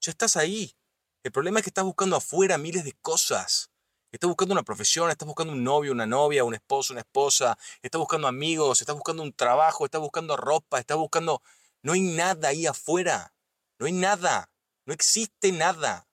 Ya 0.00 0.10
estás 0.10 0.36
ahí. 0.36 0.74
El 1.22 1.32
problema 1.32 1.58
es 1.58 1.64
que 1.64 1.70
estás 1.70 1.84
buscando 1.84 2.16
afuera 2.16 2.56
miles 2.56 2.84
de 2.84 2.94
cosas. 3.02 3.70
Estás 4.10 4.26
buscando 4.26 4.52
una 4.52 4.62
profesión, 4.62 5.10
estás 5.10 5.26
buscando 5.26 5.52
un 5.52 5.62
novio, 5.62 5.92
una 5.92 6.06
novia, 6.06 6.42
un 6.42 6.54
esposo, 6.54 6.94
una 6.94 7.02
esposa, 7.02 7.58
estás 7.82 7.98
buscando 7.98 8.26
amigos, 8.26 8.80
estás 8.80 8.96
buscando 8.96 9.22
un 9.22 9.32
trabajo, 9.32 9.84
estás 9.84 10.00
buscando 10.00 10.36
ropa, 10.36 10.78
estás 10.78 10.96
buscando... 10.96 11.42
No 11.82 11.92
hay 11.92 12.00
nada 12.00 12.48
ahí 12.48 12.66
afuera. 12.66 13.34
No 13.78 13.86
hay 13.86 13.92
nada. 13.92 14.50
No 14.86 14.94
existe 14.94 15.52
nada. 15.52 16.08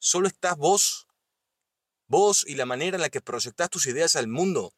Solo 0.00 0.26
estás 0.26 0.56
vos. 0.56 1.06
Vos 2.08 2.44
y 2.46 2.56
la 2.56 2.66
manera 2.66 2.96
en 2.96 3.02
la 3.02 3.08
que 3.08 3.20
proyectás 3.20 3.70
tus 3.70 3.86
ideas 3.86 4.16
al 4.16 4.26
mundo. 4.26 4.74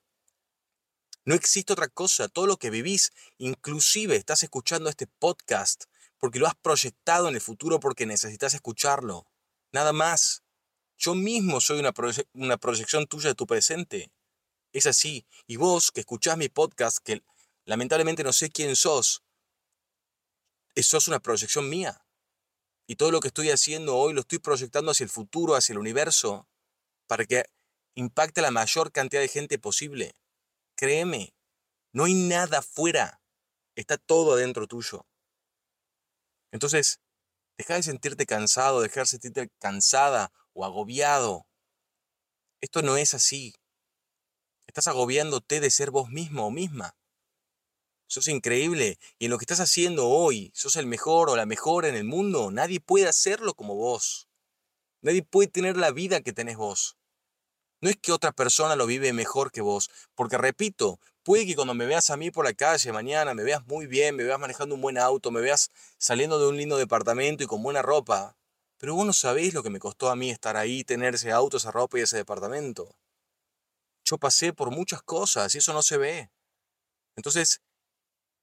No 1.26 1.34
existe 1.34 1.72
otra 1.72 1.88
cosa. 1.88 2.28
Todo 2.28 2.46
lo 2.46 2.58
que 2.58 2.70
vivís, 2.70 3.12
inclusive 3.38 4.16
estás 4.16 4.42
escuchando 4.42 4.90
este 4.90 5.06
podcast 5.06 5.84
porque 6.18 6.38
lo 6.38 6.46
has 6.46 6.54
proyectado 6.54 7.28
en 7.28 7.34
el 7.34 7.40
futuro 7.40 7.80
porque 7.80 8.06
necesitas 8.06 8.54
escucharlo. 8.54 9.26
Nada 9.72 9.92
más. 9.92 10.42
Yo 10.96 11.14
mismo 11.14 11.60
soy 11.60 11.80
una, 11.80 12.56
proyección 12.56 13.06
tuya 13.06 13.28
de 13.28 13.34
tu 13.34 13.46
presente. 13.46 14.10
Es 14.72 14.86
así. 14.86 15.26
Y 15.46 15.56
vos 15.56 15.90
que 15.90 16.00
escuchás 16.00 16.38
mi 16.38 16.48
podcast, 16.48 16.98
que 17.04 17.22
lamentablemente 17.66 18.24
no 18.24 18.32
sé 18.32 18.48
quién 18.48 18.76
sos, 18.76 19.22
sos 20.76 21.08
una 21.08 21.20
proyección 21.20 21.68
mía. 21.68 22.06
Y 22.86 22.96
todo 22.96 23.10
lo 23.10 23.20
que 23.20 23.28
estoy 23.28 23.50
haciendo 23.50 23.96
hoy 23.96 24.14
lo 24.14 24.20
estoy 24.20 24.38
proyectando 24.38 24.92
hacia 24.92 25.04
el 25.04 25.10
futuro, 25.10 25.56
hacia 25.56 25.72
el 25.72 25.78
universo, 25.78 26.48
para 27.06 27.26
que 27.26 27.44
impacte 27.94 28.40
a 28.40 28.44
la 28.44 28.50
mayor 28.50 28.92
cantidad 28.92 29.20
de 29.20 29.28
gente 29.28 29.58
posible. 29.58 30.14
Créeme, 30.76 31.34
no 31.92 32.04
hay 32.04 32.14
nada 32.14 32.58
afuera. 32.58 33.20
Está 33.76 33.96
todo 33.98 34.34
adentro 34.34 34.66
tuyo. 34.66 35.06
Entonces, 36.52 37.00
deja 37.56 37.74
de 37.74 37.82
sentirte 37.82 38.26
cansado, 38.26 38.80
deja 38.80 39.00
de 39.00 39.06
sentirte 39.06 39.50
cansada 39.58 40.32
o 40.52 40.64
agobiado. 40.64 41.46
Esto 42.60 42.82
no 42.82 42.96
es 42.96 43.14
así. 43.14 43.54
Estás 44.66 44.88
agobiándote 44.88 45.60
de 45.60 45.70
ser 45.70 45.90
vos 45.90 46.08
mismo 46.08 46.46
o 46.46 46.50
misma. 46.50 46.96
Sos 48.06 48.28
increíble 48.28 48.98
y 49.18 49.26
en 49.26 49.30
lo 49.30 49.38
que 49.38 49.44
estás 49.44 49.60
haciendo 49.60 50.08
hoy, 50.08 50.50
sos 50.54 50.76
el 50.76 50.86
mejor 50.86 51.30
o 51.30 51.36
la 51.36 51.46
mejor 51.46 51.84
en 51.84 51.94
el 51.94 52.04
mundo. 52.04 52.50
Nadie 52.50 52.80
puede 52.80 53.08
hacerlo 53.08 53.54
como 53.54 53.74
vos. 53.74 54.28
Nadie 55.00 55.22
puede 55.22 55.48
tener 55.48 55.76
la 55.76 55.90
vida 55.90 56.20
que 56.20 56.32
tenés 56.32 56.56
vos. 56.56 56.96
No 57.84 57.90
es 57.90 57.98
que 57.98 58.12
otra 58.12 58.32
persona 58.32 58.76
lo 58.76 58.86
vive 58.86 59.12
mejor 59.12 59.52
que 59.52 59.60
vos, 59.60 59.90
porque 60.14 60.38
repito, 60.38 60.98
puede 61.22 61.44
que 61.44 61.54
cuando 61.54 61.74
me 61.74 61.84
veas 61.84 62.08
a 62.08 62.16
mí 62.16 62.30
por 62.30 62.46
la 62.46 62.54
calle 62.54 62.90
mañana, 62.92 63.34
me 63.34 63.42
veas 63.42 63.66
muy 63.66 63.86
bien, 63.86 64.16
me 64.16 64.24
veas 64.24 64.40
manejando 64.40 64.74
un 64.74 64.80
buen 64.80 64.96
auto, 64.96 65.30
me 65.30 65.42
veas 65.42 65.70
saliendo 65.98 66.38
de 66.38 66.48
un 66.48 66.56
lindo 66.56 66.78
departamento 66.78 67.44
y 67.44 67.46
con 67.46 67.62
buena 67.62 67.82
ropa, 67.82 68.38
pero 68.78 68.94
vos 68.94 69.04
no 69.04 69.12
sabés 69.12 69.52
lo 69.52 69.62
que 69.62 69.68
me 69.68 69.80
costó 69.80 70.08
a 70.08 70.16
mí 70.16 70.30
estar 70.30 70.56
ahí, 70.56 70.82
tener 70.82 71.14
ese 71.14 71.30
auto, 71.30 71.58
esa 71.58 71.72
ropa 71.72 71.98
y 71.98 72.00
ese 72.00 72.16
departamento. 72.16 72.96
Yo 74.06 74.16
pasé 74.16 74.54
por 74.54 74.70
muchas 74.70 75.02
cosas 75.02 75.54
y 75.54 75.58
eso 75.58 75.74
no 75.74 75.82
se 75.82 75.98
ve. 75.98 76.30
Entonces, 77.16 77.60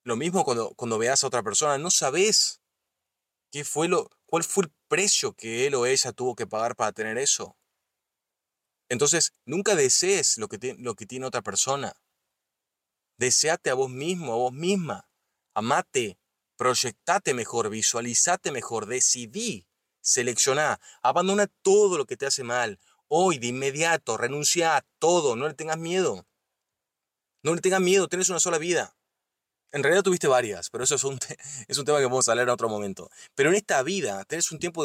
lo 0.04 0.18
mismo 0.18 0.44
cuando, 0.44 0.76
cuando 0.76 1.00
veas 1.00 1.24
a 1.24 1.28
otra 1.28 1.42
persona, 1.42 1.80
no 1.80 1.90
sabés 1.90 2.62
qué 3.52 3.66
fue 3.66 3.88
lo, 3.88 4.08
cuál 4.28 4.44
fue 4.44 4.66
el 4.66 4.72
precio 4.88 5.34
que 5.34 5.66
él 5.66 5.74
o 5.74 5.88
ella 5.88 6.12
tuvo 6.12 6.36
que 6.36 6.46
pagar 6.46 6.76
para 6.76 6.92
tener 6.92 7.18
eso. 7.18 7.58
Entonces, 8.92 9.32
nunca 9.46 9.76
desees 9.76 10.38
lo 10.38 10.50
que, 10.50 10.58
tiene 10.58 11.26
otra 11.26 11.42
persona. 11.42 11.96
Deseate 13.18 13.70
a 13.70 13.74
vos 13.74 13.90
mismo, 13.90 14.34
a 14.34 14.36
vos 14.36 14.52
misma. 14.52 15.08
Amate, 15.54 16.20
proyectate 16.58 17.34
mejor, 17.34 17.70
visualizate 17.70 18.52
mejor, 18.52 18.88
decidí, 18.88 19.66
seleccioná, 20.02 20.82
abandona 21.02 21.48
todo 21.62 21.98
lo 21.98 22.06
que 22.06 22.18
te 22.18 22.26
hace 22.26 22.44
mal. 22.44 22.82
Hoy, 23.08 23.38
de 23.38 23.48
inmediato, 23.48 24.18
renuncia 24.18 24.76
a 24.76 24.86
todo, 25.00 25.38
no 25.38 25.48
le 25.48 25.54
tengas 25.54 25.78
miedo. 25.78 26.28
No 27.44 27.56
le 27.56 27.62
tengas 27.62 27.80
miedo, 27.80 28.10
tienes 28.10 28.28
una 28.28 28.42
sola 28.42 28.58
vida. 28.58 28.98
En 29.72 29.84
realidad 29.84 30.04
tuviste 30.04 30.28
varias, 30.28 30.70
pero 30.70 30.84
eso 30.84 30.96
es 30.96 31.06
un, 31.06 31.18
es 31.70 31.78
un 31.78 31.86
tema 31.86 32.00
que 32.00 32.08
vamos 32.08 32.28
a 32.28 32.34
hablar 32.34 32.50
en 32.50 32.54
otro 32.54 32.68
momento. 32.68 33.10
Pero 33.36 33.52
en 33.52 33.56
esta 33.56 33.82
vida 33.84 34.26
tenés 34.26 34.52
un 34.52 34.60
tiempo 34.60 34.84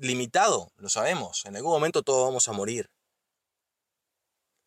limitado, 0.00 0.72
lo 0.78 0.88
sabemos. 0.88 1.46
En 1.46 1.54
algún 1.54 1.70
momento 1.70 2.02
todos 2.02 2.26
vamos 2.26 2.48
a 2.48 2.52
morir. 2.52 2.90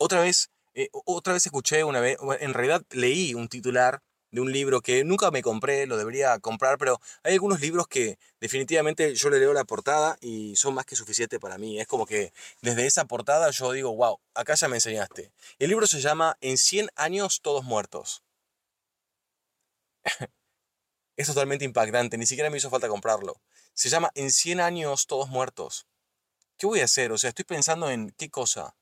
Otra 0.02 0.22
vez, 0.22 0.50
eh, 0.76 0.90
otra 1.06 1.34
vez 1.34 1.46
escuché 1.46 1.84
una 1.84 2.00
vez, 2.00 2.18
en 2.40 2.54
realidad 2.54 2.82
leí 2.92 3.34
un 3.34 3.50
titular 3.50 4.02
de 4.32 4.40
un 4.40 4.50
libro 4.50 4.80
que 4.80 5.04
nunca 5.04 5.30
me 5.30 5.42
compré, 5.42 5.88
lo 5.88 5.98
debería 5.98 6.40
comprar, 6.40 6.78
pero 6.78 7.02
hay 7.22 7.34
algunos 7.34 7.60
libros 7.60 7.86
que 7.90 8.18
definitivamente 8.40 9.14
yo 9.16 9.30
le 9.30 9.40
leo 9.40 9.52
la 9.52 9.66
portada 9.66 10.18
y 10.22 10.56
son 10.56 10.74
más 10.74 10.86
que 10.86 10.96
suficientes 10.96 11.38
para 11.40 11.58
mí. 11.58 11.82
Es 11.82 11.88
como 11.88 12.06
que 12.06 12.32
desde 12.62 12.86
esa 12.88 13.06
portada 13.06 13.50
yo 13.52 13.74
digo, 13.74 13.94
wow, 13.94 14.22
acá 14.36 14.56
ya 14.56 14.70
me 14.70 14.78
enseñaste. 14.78 15.34
El 15.60 15.70
libro 15.70 15.86
se 15.86 16.00
llama 16.00 16.38
En 16.40 16.58
100 16.58 16.90
años 16.96 17.42
todos 17.42 17.66
muertos. 17.66 18.24
es 21.18 21.28
totalmente 21.28 21.66
impactante, 21.66 22.18
ni 22.18 22.26
siquiera 22.26 22.50
me 22.50 22.58
hizo 22.58 22.70
falta 22.70 22.88
comprarlo. 22.88 23.42
Se 23.74 23.90
llama 23.90 24.12
En 24.16 24.32
100 24.32 24.62
años 24.62 25.08
todos 25.08 25.28
muertos. 25.28 25.88
¿Qué 26.58 26.68
voy 26.68 26.80
a 26.80 26.86
hacer? 26.86 27.12
O 27.12 27.18
sea, 27.18 27.30
estoy 27.30 27.44
pensando 27.46 27.90
en 27.90 28.12
qué 28.12 28.30
cosa 28.30 28.76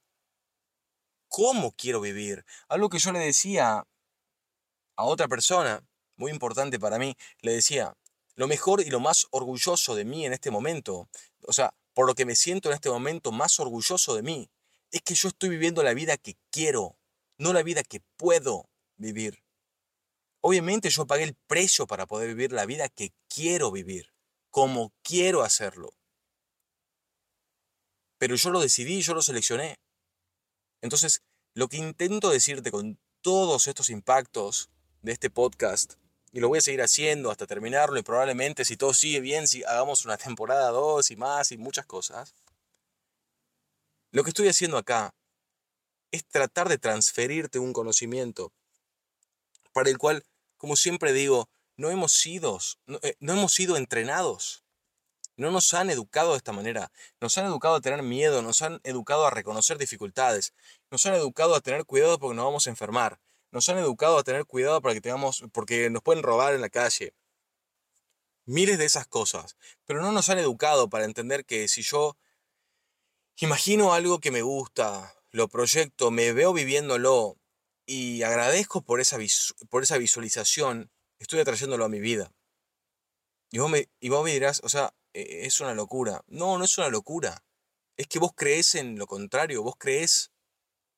cómo 1.27 1.71
quiero 1.73 2.01
vivir. 2.01 2.45
Algo 2.67 2.89
que 2.89 2.99
yo 2.99 3.11
le 3.11 3.19
decía 3.19 3.83
a 4.95 5.03
otra 5.03 5.27
persona 5.27 5.83
muy 6.15 6.31
importante 6.31 6.79
para 6.79 6.97
mí, 6.97 7.15
le 7.41 7.53
decía, 7.53 7.95
lo 8.35 8.47
mejor 8.47 8.81
y 8.81 8.89
lo 8.89 8.99
más 8.99 9.27
orgulloso 9.31 9.95
de 9.95 10.05
mí 10.05 10.25
en 10.25 10.33
este 10.33 10.51
momento, 10.51 11.09
o 11.41 11.53
sea, 11.53 11.73
por 11.93 12.05
lo 12.07 12.15
que 12.15 12.25
me 12.25 12.35
siento 12.35 12.69
en 12.69 12.75
este 12.75 12.89
momento 12.89 13.31
más 13.31 13.59
orgulloso 13.59 14.15
de 14.15 14.23
mí, 14.23 14.49
es 14.91 15.01
que 15.01 15.15
yo 15.15 15.29
estoy 15.29 15.49
viviendo 15.49 15.83
la 15.83 15.93
vida 15.93 16.17
que 16.17 16.37
quiero, 16.51 16.97
no 17.37 17.53
la 17.53 17.63
vida 17.63 17.83
que 17.83 18.01
puedo 18.17 18.69
vivir. 18.95 19.43
Obviamente 20.41 20.89
yo 20.89 21.07
pagué 21.07 21.23
el 21.23 21.35
precio 21.47 21.87
para 21.87 22.05
poder 22.05 22.29
vivir 22.29 22.51
la 22.51 22.65
vida 22.65 22.89
que 22.89 23.13
quiero 23.27 23.71
vivir, 23.71 24.13
como 24.49 24.93
quiero 25.03 25.41
hacerlo. 25.43 25.89
Pero 28.17 28.35
yo 28.35 28.49
lo 28.49 28.59
decidí, 28.59 29.01
yo 29.01 29.13
lo 29.13 29.21
seleccioné. 29.21 29.79
Entonces, 30.81 31.21
lo 31.53 31.67
que 31.67 31.77
intento 31.77 32.29
decirte 32.29 32.71
con 32.71 32.99
todos 33.21 33.67
estos 33.67 33.89
impactos 33.89 34.69
de 35.01 35.11
este 35.11 35.29
podcast, 35.29 35.95
y 36.31 36.39
lo 36.39 36.49
voy 36.49 36.59
a 36.59 36.61
seguir 36.61 36.81
haciendo 36.81 37.31
hasta 37.31 37.47
terminarlo, 37.47 37.97
y 37.97 38.03
probablemente 38.03 38.65
si 38.65 38.77
todo 38.77 38.93
sigue 38.93 39.19
bien, 39.19 39.47
si 39.47 39.63
hagamos 39.63 40.05
una 40.05 40.17
temporada 40.17 40.69
2 40.69 41.11
y 41.11 41.15
más 41.15 41.51
y 41.51 41.57
muchas 41.57 41.85
cosas, 41.85 42.35
lo 44.11 44.23
que 44.23 44.29
estoy 44.29 44.47
haciendo 44.47 44.77
acá 44.77 45.13
es 46.11 46.25
tratar 46.25 46.69
de 46.69 46.77
transferirte 46.77 47.59
un 47.59 47.73
conocimiento 47.73 48.53
para 49.73 49.89
el 49.89 49.97
cual, 49.97 50.23
como 50.57 50.75
siempre 50.75 51.13
digo, 51.13 51.49
no 51.75 51.91
hemos 51.91 52.13
sido, 52.13 52.59
eh, 53.03 53.15
no 53.19 53.33
hemos 53.33 53.53
sido 53.53 53.77
entrenados. 53.77 54.63
No 55.37 55.51
nos 55.51 55.73
han 55.75 55.89
educado 55.91 56.31
de 56.31 56.37
esta 56.37 56.51
manera. 56.51 56.91
Nos 57.21 57.37
han 57.37 57.45
educado 57.45 57.75
a 57.75 57.81
tener 57.81 58.01
miedo, 58.01 58.41
nos 58.41 58.61
han 58.63 58.81
educado 58.83 59.25
a 59.25 59.29
reconocer 59.29 59.77
dificultades, 59.77 60.53
nos 60.89 61.05
han 61.05 61.13
educado 61.13 61.55
a 61.55 61.61
tener 61.61 61.85
cuidado 61.85 62.19
porque 62.19 62.35
nos 62.35 62.45
vamos 62.45 62.67
a 62.67 62.71
enfermar, 62.71 63.19
nos 63.51 63.69
han 63.69 63.77
educado 63.77 64.17
a 64.17 64.23
tener 64.23 64.45
cuidado 64.45 64.81
para 64.81 64.95
que 64.95 65.01
tengamos, 65.01 65.43
porque 65.53 65.89
nos 65.91 66.01
pueden 66.01 66.23
robar 66.23 66.55
en 66.55 66.61
la 66.61 66.69
calle. 66.69 67.13
Miles 68.45 68.79
de 68.79 68.85
esas 68.85 69.07
cosas. 69.07 69.57
Pero 69.85 70.01
no 70.01 70.11
nos 70.11 70.29
han 70.29 70.39
educado 70.39 70.89
para 70.89 71.05
entender 71.05 71.45
que 71.45 71.67
si 71.67 71.83
yo 71.83 72.17
imagino 73.37 73.93
algo 73.93 74.19
que 74.19 74.31
me 74.31 74.41
gusta, 74.41 75.15
lo 75.29 75.47
proyecto, 75.47 76.09
me 76.09 76.33
veo 76.33 76.51
viviéndolo 76.53 77.37
y 77.85 78.23
agradezco 78.23 78.81
por 78.81 78.99
esa, 79.01 79.17
por 79.69 79.83
esa 79.83 79.97
visualización, 79.97 80.91
estoy 81.19 81.39
atrayéndolo 81.41 81.85
a 81.85 81.89
mi 81.89 81.99
vida. 81.99 82.33
Y 83.51 83.59
vos, 83.59 83.69
me, 83.69 83.89
y 83.99 84.09
vos 84.09 84.23
me 84.25 84.33
dirás, 84.33 84.61
o 84.63 84.69
sea, 84.69 84.93
es 85.45 85.59
una 85.61 85.73
locura. 85.73 86.21
No, 86.27 86.57
no 86.57 86.65
es 86.65 86.77
una 86.77 86.89
locura. 86.89 87.43
Es 87.95 88.07
que 88.07 88.19
vos 88.19 88.31
crees 88.35 88.75
en 88.75 88.97
lo 88.97 89.07
contrario, 89.07 89.63
vos 89.63 89.75
crees 89.77 90.31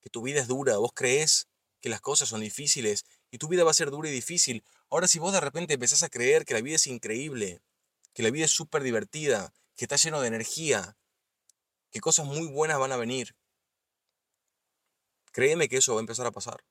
que 0.02 0.10
tu 0.10 0.22
vida 0.22 0.42
es 0.42 0.48
dura, 0.48 0.78
vos 0.78 0.92
crees 0.94 1.48
que 1.82 1.90
las 1.90 2.02
cosas 2.02 2.30
son 2.30 2.42
difíciles 2.42 3.06
y 3.32 3.38
tu 3.38 3.48
vida 3.48 3.64
va 3.64 3.72
a 3.72 3.76
ser 3.76 3.92
dura 3.92 4.10
y 4.10 4.12
difícil. 4.12 4.64
Ahora 4.90 5.08
si 5.08 5.20
vos 5.20 5.34
de 5.34 5.40
repente 5.40 5.76
empezás 5.76 6.04
a 6.04 6.10
creer 6.10 6.46
que 6.46 6.54
la 6.54 6.62
vida 6.62 6.76
es 6.76 6.88
increíble, 6.88 7.62
que 8.14 8.24
la 8.24 8.32
vida 8.32 8.46
es 8.46 8.52
súper 8.52 8.84
divertida, 8.84 9.54
que 9.76 9.86
está 9.86 9.96
lleno 9.96 10.20
de 10.22 10.28
energía, 10.28 10.98
que 11.92 12.02
cosas 12.02 12.26
muy 12.26 12.48
buenas 12.48 12.80
van 12.80 12.92
a 12.92 12.98
venir, 12.98 13.36
créeme 15.32 15.70
que 15.70 15.78
eso 15.78 15.94
va 15.94 16.00
a 16.00 16.02
empezar 16.02 16.28
a 16.28 16.32
pasar. 16.32 16.64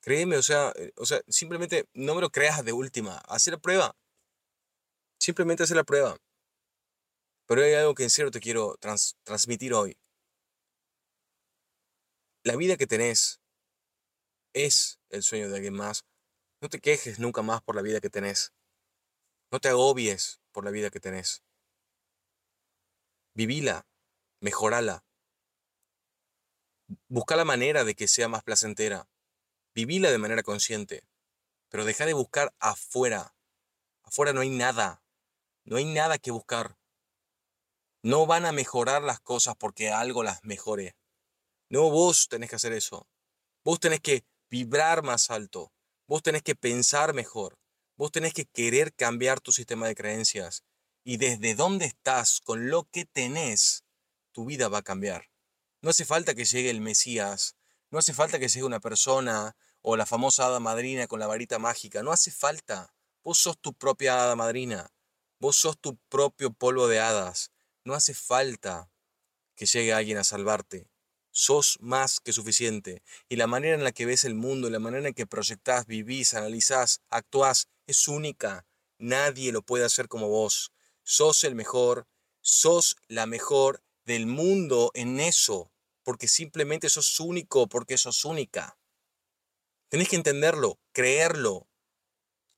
Créeme, 0.00 0.36
o 0.36 0.42
sea, 0.42 0.72
eh, 0.76 0.92
o 0.96 1.06
sea, 1.06 1.22
simplemente 1.28 1.88
no 1.94 2.14
me 2.14 2.20
lo 2.20 2.30
creas 2.30 2.64
de 2.64 2.72
última, 2.72 3.16
hacer 3.26 3.54
la 3.54 3.58
prueba. 3.58 3.96
Simplemente 5.18 5.62
hacer 5.62 5.76
la 5.76 5.84
prueba. 5.84 6.18
Pero 7.46 7.62
hay 7.62 7.74
algo 7.74 7.94
que 7.94 8.04
en 8.04 8.10
serio 8.10 8.30
te 8.30 8.40
quiero 8.40 8.76
transmitir 9.24 9.74
hoy. 9.74 9.98
La 12.42 12.56
vida 12.56 12.76
que 12.76 12.86
tenés 12.86 13.40
es 14.52 15.00
el 15.10 15.22
sueño 15.22 15.48
de 15.48 15.56
alguien 15.56 15.74
más. 15.74 16.04
No 16.60 16.68
te 16.68 16.80
quejes 16.80 17.18
nunca 17.18 17.42
más 17.42 17.62
por 17.62 17.74
la 17.74 17.82
vida 17.82 18.00
que 18.00 18.10
tenés. 18.10 18.52
No 19.50 19.60
te 19.60 19.68
agobies 19.68 20.40
por 20.52 20.64
la 20.64 20.70
vida 20.70 20.90
que 20.90 21.00
tenés. 21.00 21.42
Vivila, 23.34 23.86
mejorala. 24.40 25.04
Busca 27.08 27.36
la 27.36 27.44
manera 27.44 27.84
de 27.84 27.94
que 27.94 28.08
sea 28.08 28.28
más 28.28 28.42
placentera. 28.42 29.08
Vivila 29.74 30.10
de 30.10 30.18
manera 30.18 30.42
consciente. 30.42 31.04
Pero 31.68 31.84
deja 31.84 32.06
de 32.06 32.14
buscar 32.14 32.54
afuera. 32.58 33.34
Afuera 34.02 34.32
no 34.32 34.40
hay 34.40 34.50
nada. 34.50 35.02
No 35.64 35.76
hay 35.76 35.84
nada 35.84 36.18
que 36.18 36.30
buscar. 36.30 36.78
No 38.04 38.26
van 38.26 38.44
a 38.44 38.52
mejorar 38.52 39.02
las 39.02 39.18
cosas 39.18 39.54
porque 39.58 39.90
algo 39.90 40.22
las 40.22 40.44
mejore. 40.44 40.94
No, 41.70 41.88
vos 41.88 42.28
tenés 42.28 42.50
que 42.50 42.56
hacer 42.56 42.74
eso. 42.74 43.08
Vos 43.64 43.80
tenés 43.80 44.00
que 44.00 44.26
vibrar 44.50 45.02
más 45.02 45.30
alto. 45.30 45.72
Vos 46.06 46.22
tenés 46.22 46.42
que 46.42 46.54
pensar 46.54 47.14
mejor. 47.14 47.58
Vos 47.96 48.12
tenés 48.12 48.34
que 48.34 48.44
querer 48.44 48.92
cambiar 48.92 49.40
tu 49.40 49.52
sistema 49.52 49.86
de 49.86 49.94
creencias. 49.94 50.64
Y 51.02 51.16
desde 51.16 51.54
dónde 51.54 51.86
estás, 51.86 52.42
con 52.42 52.68
lo 52.68 52.84
que 52.90 53.06
tenés, 53.06 53.84
tu 54.32 54.44
vida 54.44 54.68
va 54.68 54.78
a 54.80 54.82
cambiar. 54.82 55.30
No 55.80 55.88
hace 55.88 56.04
falta 56.04 56.34
que 56.34 56.44
llegue 56.44 56.68
el 56.68 56.82
Mesías. 56.82 57.56
No 57.90 57.98
hace 57.98 58.12
falta 58.12 58.38
que 58.38 58.48
llegue 58.48 58.66
una 58.66 58.80
persona 58.80 59.56
o 59.80 59.96
la 59.96 60.04
famosa 60.04 60.44
hada 60.44 60.60
madrina 60.60 61.06
con 61.06 61.20
la 61.20 61.26
varita 61.26 61.58
mágica. 61.58 62.02
No 62.02 62.12
hace 62.12 62.30
falta. 62.30 62.94
Vos 63.22 63.38
sos 63.38 63.58
tu 63.58 63.72
propia 63.72 64.22
hada 64.22 64.36
madrina. 64.36 64.92
Vos 65.38 65.56
sos 65.56 65.78
tu 65.78 65.96
propio 66.10 66.52
polvo 66.52 66.86
de 66.86 67.00
hadas. 67.00 67.53
No 67.84 67.94
hace 67.94 68.14
falta 68.14 68.90
que 69.54 69.66
llegue 69.66 69.92
alguien 69.92 70.18
a 70.18 70.24
salvarte 70.24 70.88
sos 71.34 71.78
más 71.80 72.20
que 72.20 72.32
suficiente. 72.32 73.02
Y 73.28 73.36
la 73.36 73.46
manera 73.46 73.74
en 73.74 73.84
la 73.84 73.92
que 73.92 74.06
ves 74.06 74.24
el 74.24 74.34
mundo, 74.34 74.70
la 74.70 74.78
manera 74.78 75.08
en 75.08 75.14
que 75.14 75.26
proyectás, 75.26 75.86
vivís, 75.86 76.32
analizás, 76.32 77.02
actuás, 77.10 77.68
es 77.86 78.08
única. 78.08 78.64
Nadie 78.98 79.52
lo 79.52 79.62
puede 79.62 79.84
hacer 79.84 80.08
como 80.08 80.28
vos. 80.28 80.72
Sos 81.02 81.44
el 81.44 81.56
mejor, 81.56 82.06
sos 82.40 82.96
la 83.08 83.26
mejor 83.26 83.82
del 84.04 84.26
mundo 84.26 84.92
en 84.94 85.18
eso, 85.20 85.72
porque 86.04 86.28
simplemente 86.28 86.88
sos 86.88 87.18
único, 87.18 87.68
porque 87.68 87.98
sos 87.98 88.24
única. 88.24 88.78
Tenés 89.88 90.08
que 90.08 90.16
entenderlo, 90.16 90.78
creerlo, 90.92 91.68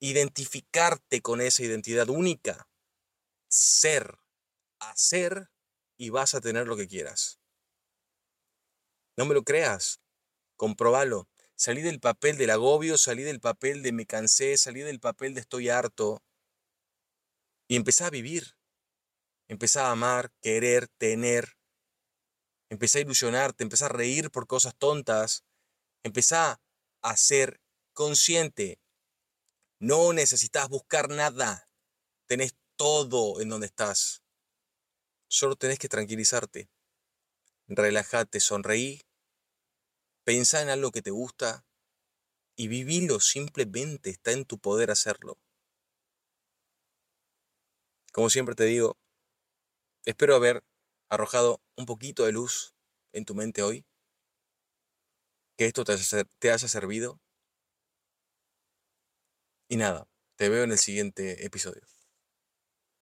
identificarte 0.01 1.23
con 1.23 1.41
esa 1.41 1.63
identidad 1.63 2.11
única, 2.11 2.69
ser, 3.49 4.19
hacer 4.91 5.51
y 5.97 6.11
vas 6.11 6.35
a 6.35 6.41
tener 6.41 6.67
lo 6.67 6.77
que 6.77 6.89
quieras. 6.89 7.41
No 9.17 9.25
me 9.25 9.35
lo 9.35 9.45
creas, 9.45 10.01
comprobalo. 10.57 11.29
Salí 11.55 11.81
del 11.81 12.01
papel 12.01 12.37
del 12.37 12.51
agobio, 12.51 12.99
salí 12.99 13.23
del 13.23 13.41
papel 13.41 13.83
de 13.83 13.93
me 13.93 14.05
cansé, 14.05 14.59
salí 14.59 14.81
del 14.81 15.01
papel 15.01 15.33
de 15.33 15.41
estoy 15.41 15.71
harto. 15.71 16.23
Y 17.67 17.77
empecé 17.77 18.05
a 18.05 18.11
vivir. 18.11 18.57
Empecé 19.49 19.81
a 19.81 19.91
amar, 19.91 20.33
querer, 20.43 20.89
tener. 20.99 21.57
Empecé 22.69 22.99
a 22.99 23.03
ilusionarte, 23.03 23.65
empecé 23.65 23.87
a 23.87 23.89
reír 23.89 24.31
por 24.31 24.47
cosas 24.47 24.77
tontas. 24.77 25.45
Empecé 26.03 26.37
a 26.37 27.17
ser 27.17 27.61
consciente. 27.95 28.79
No 29.79 30.13
necesitas 30.13 30.69
buscar 30.69 31.09
nada. 31.09 31.71
Tenés 32.27 32.55
todo 32.77 33.41
en 33.41 33.49
donde 33.49 33.67
estás. 33.67 34.26
Solo 35.39 35.55
tenés 35.55 35.79
que 35.79 35.91
tranquilizarte. 35.91 36.71
Relájate, 37.69 38.41
sonreí, 38.41 39.03
Pensá 40.25 40.63
en 40.63 40.71
algo 40.71 40.93
que 40.93 41.03
te 41.03 41.11
gusta 41.11 41.67
y 42.57 42.69
vivilo 42.69 43.21
simplemente, 43.21 44.09
está 44.09 44.33
en 44.33 44.47
tu 44.47 44.59
poder 44.59 44.91
hacerlo. 44.91 45.39
Como 48.15 48.31
siempre 48.31 48.55
te 48.55 48.65
digo, 48.65 48.97
espero 50.07 50.37
haber 50.37 50.65
arrojado 51.11 51.61
un 51.77 51.85
poquito 51.85 52.25
de 52.25 52.33
luz 52.33 52.75
en 53.13 53.27
tu 53.27 53.35
mente 53.35 53.63
hoy, 53.63 53.85
que 55.59 55.67
esto 55.67 55.85
te 55.85 55.93
haya, 55.93 56.25
te 56.39 56.51
haya 56.51 56.67
servido. 56.67 57.21
Y 59.69 59.77
nada, 59.77 60.09
te 60.37 60.49
veo 60.49 60.65
en 60.65 60.73
el 60.73 60.79
siguiente 60.79 61.45
episodio. 61.45 61.96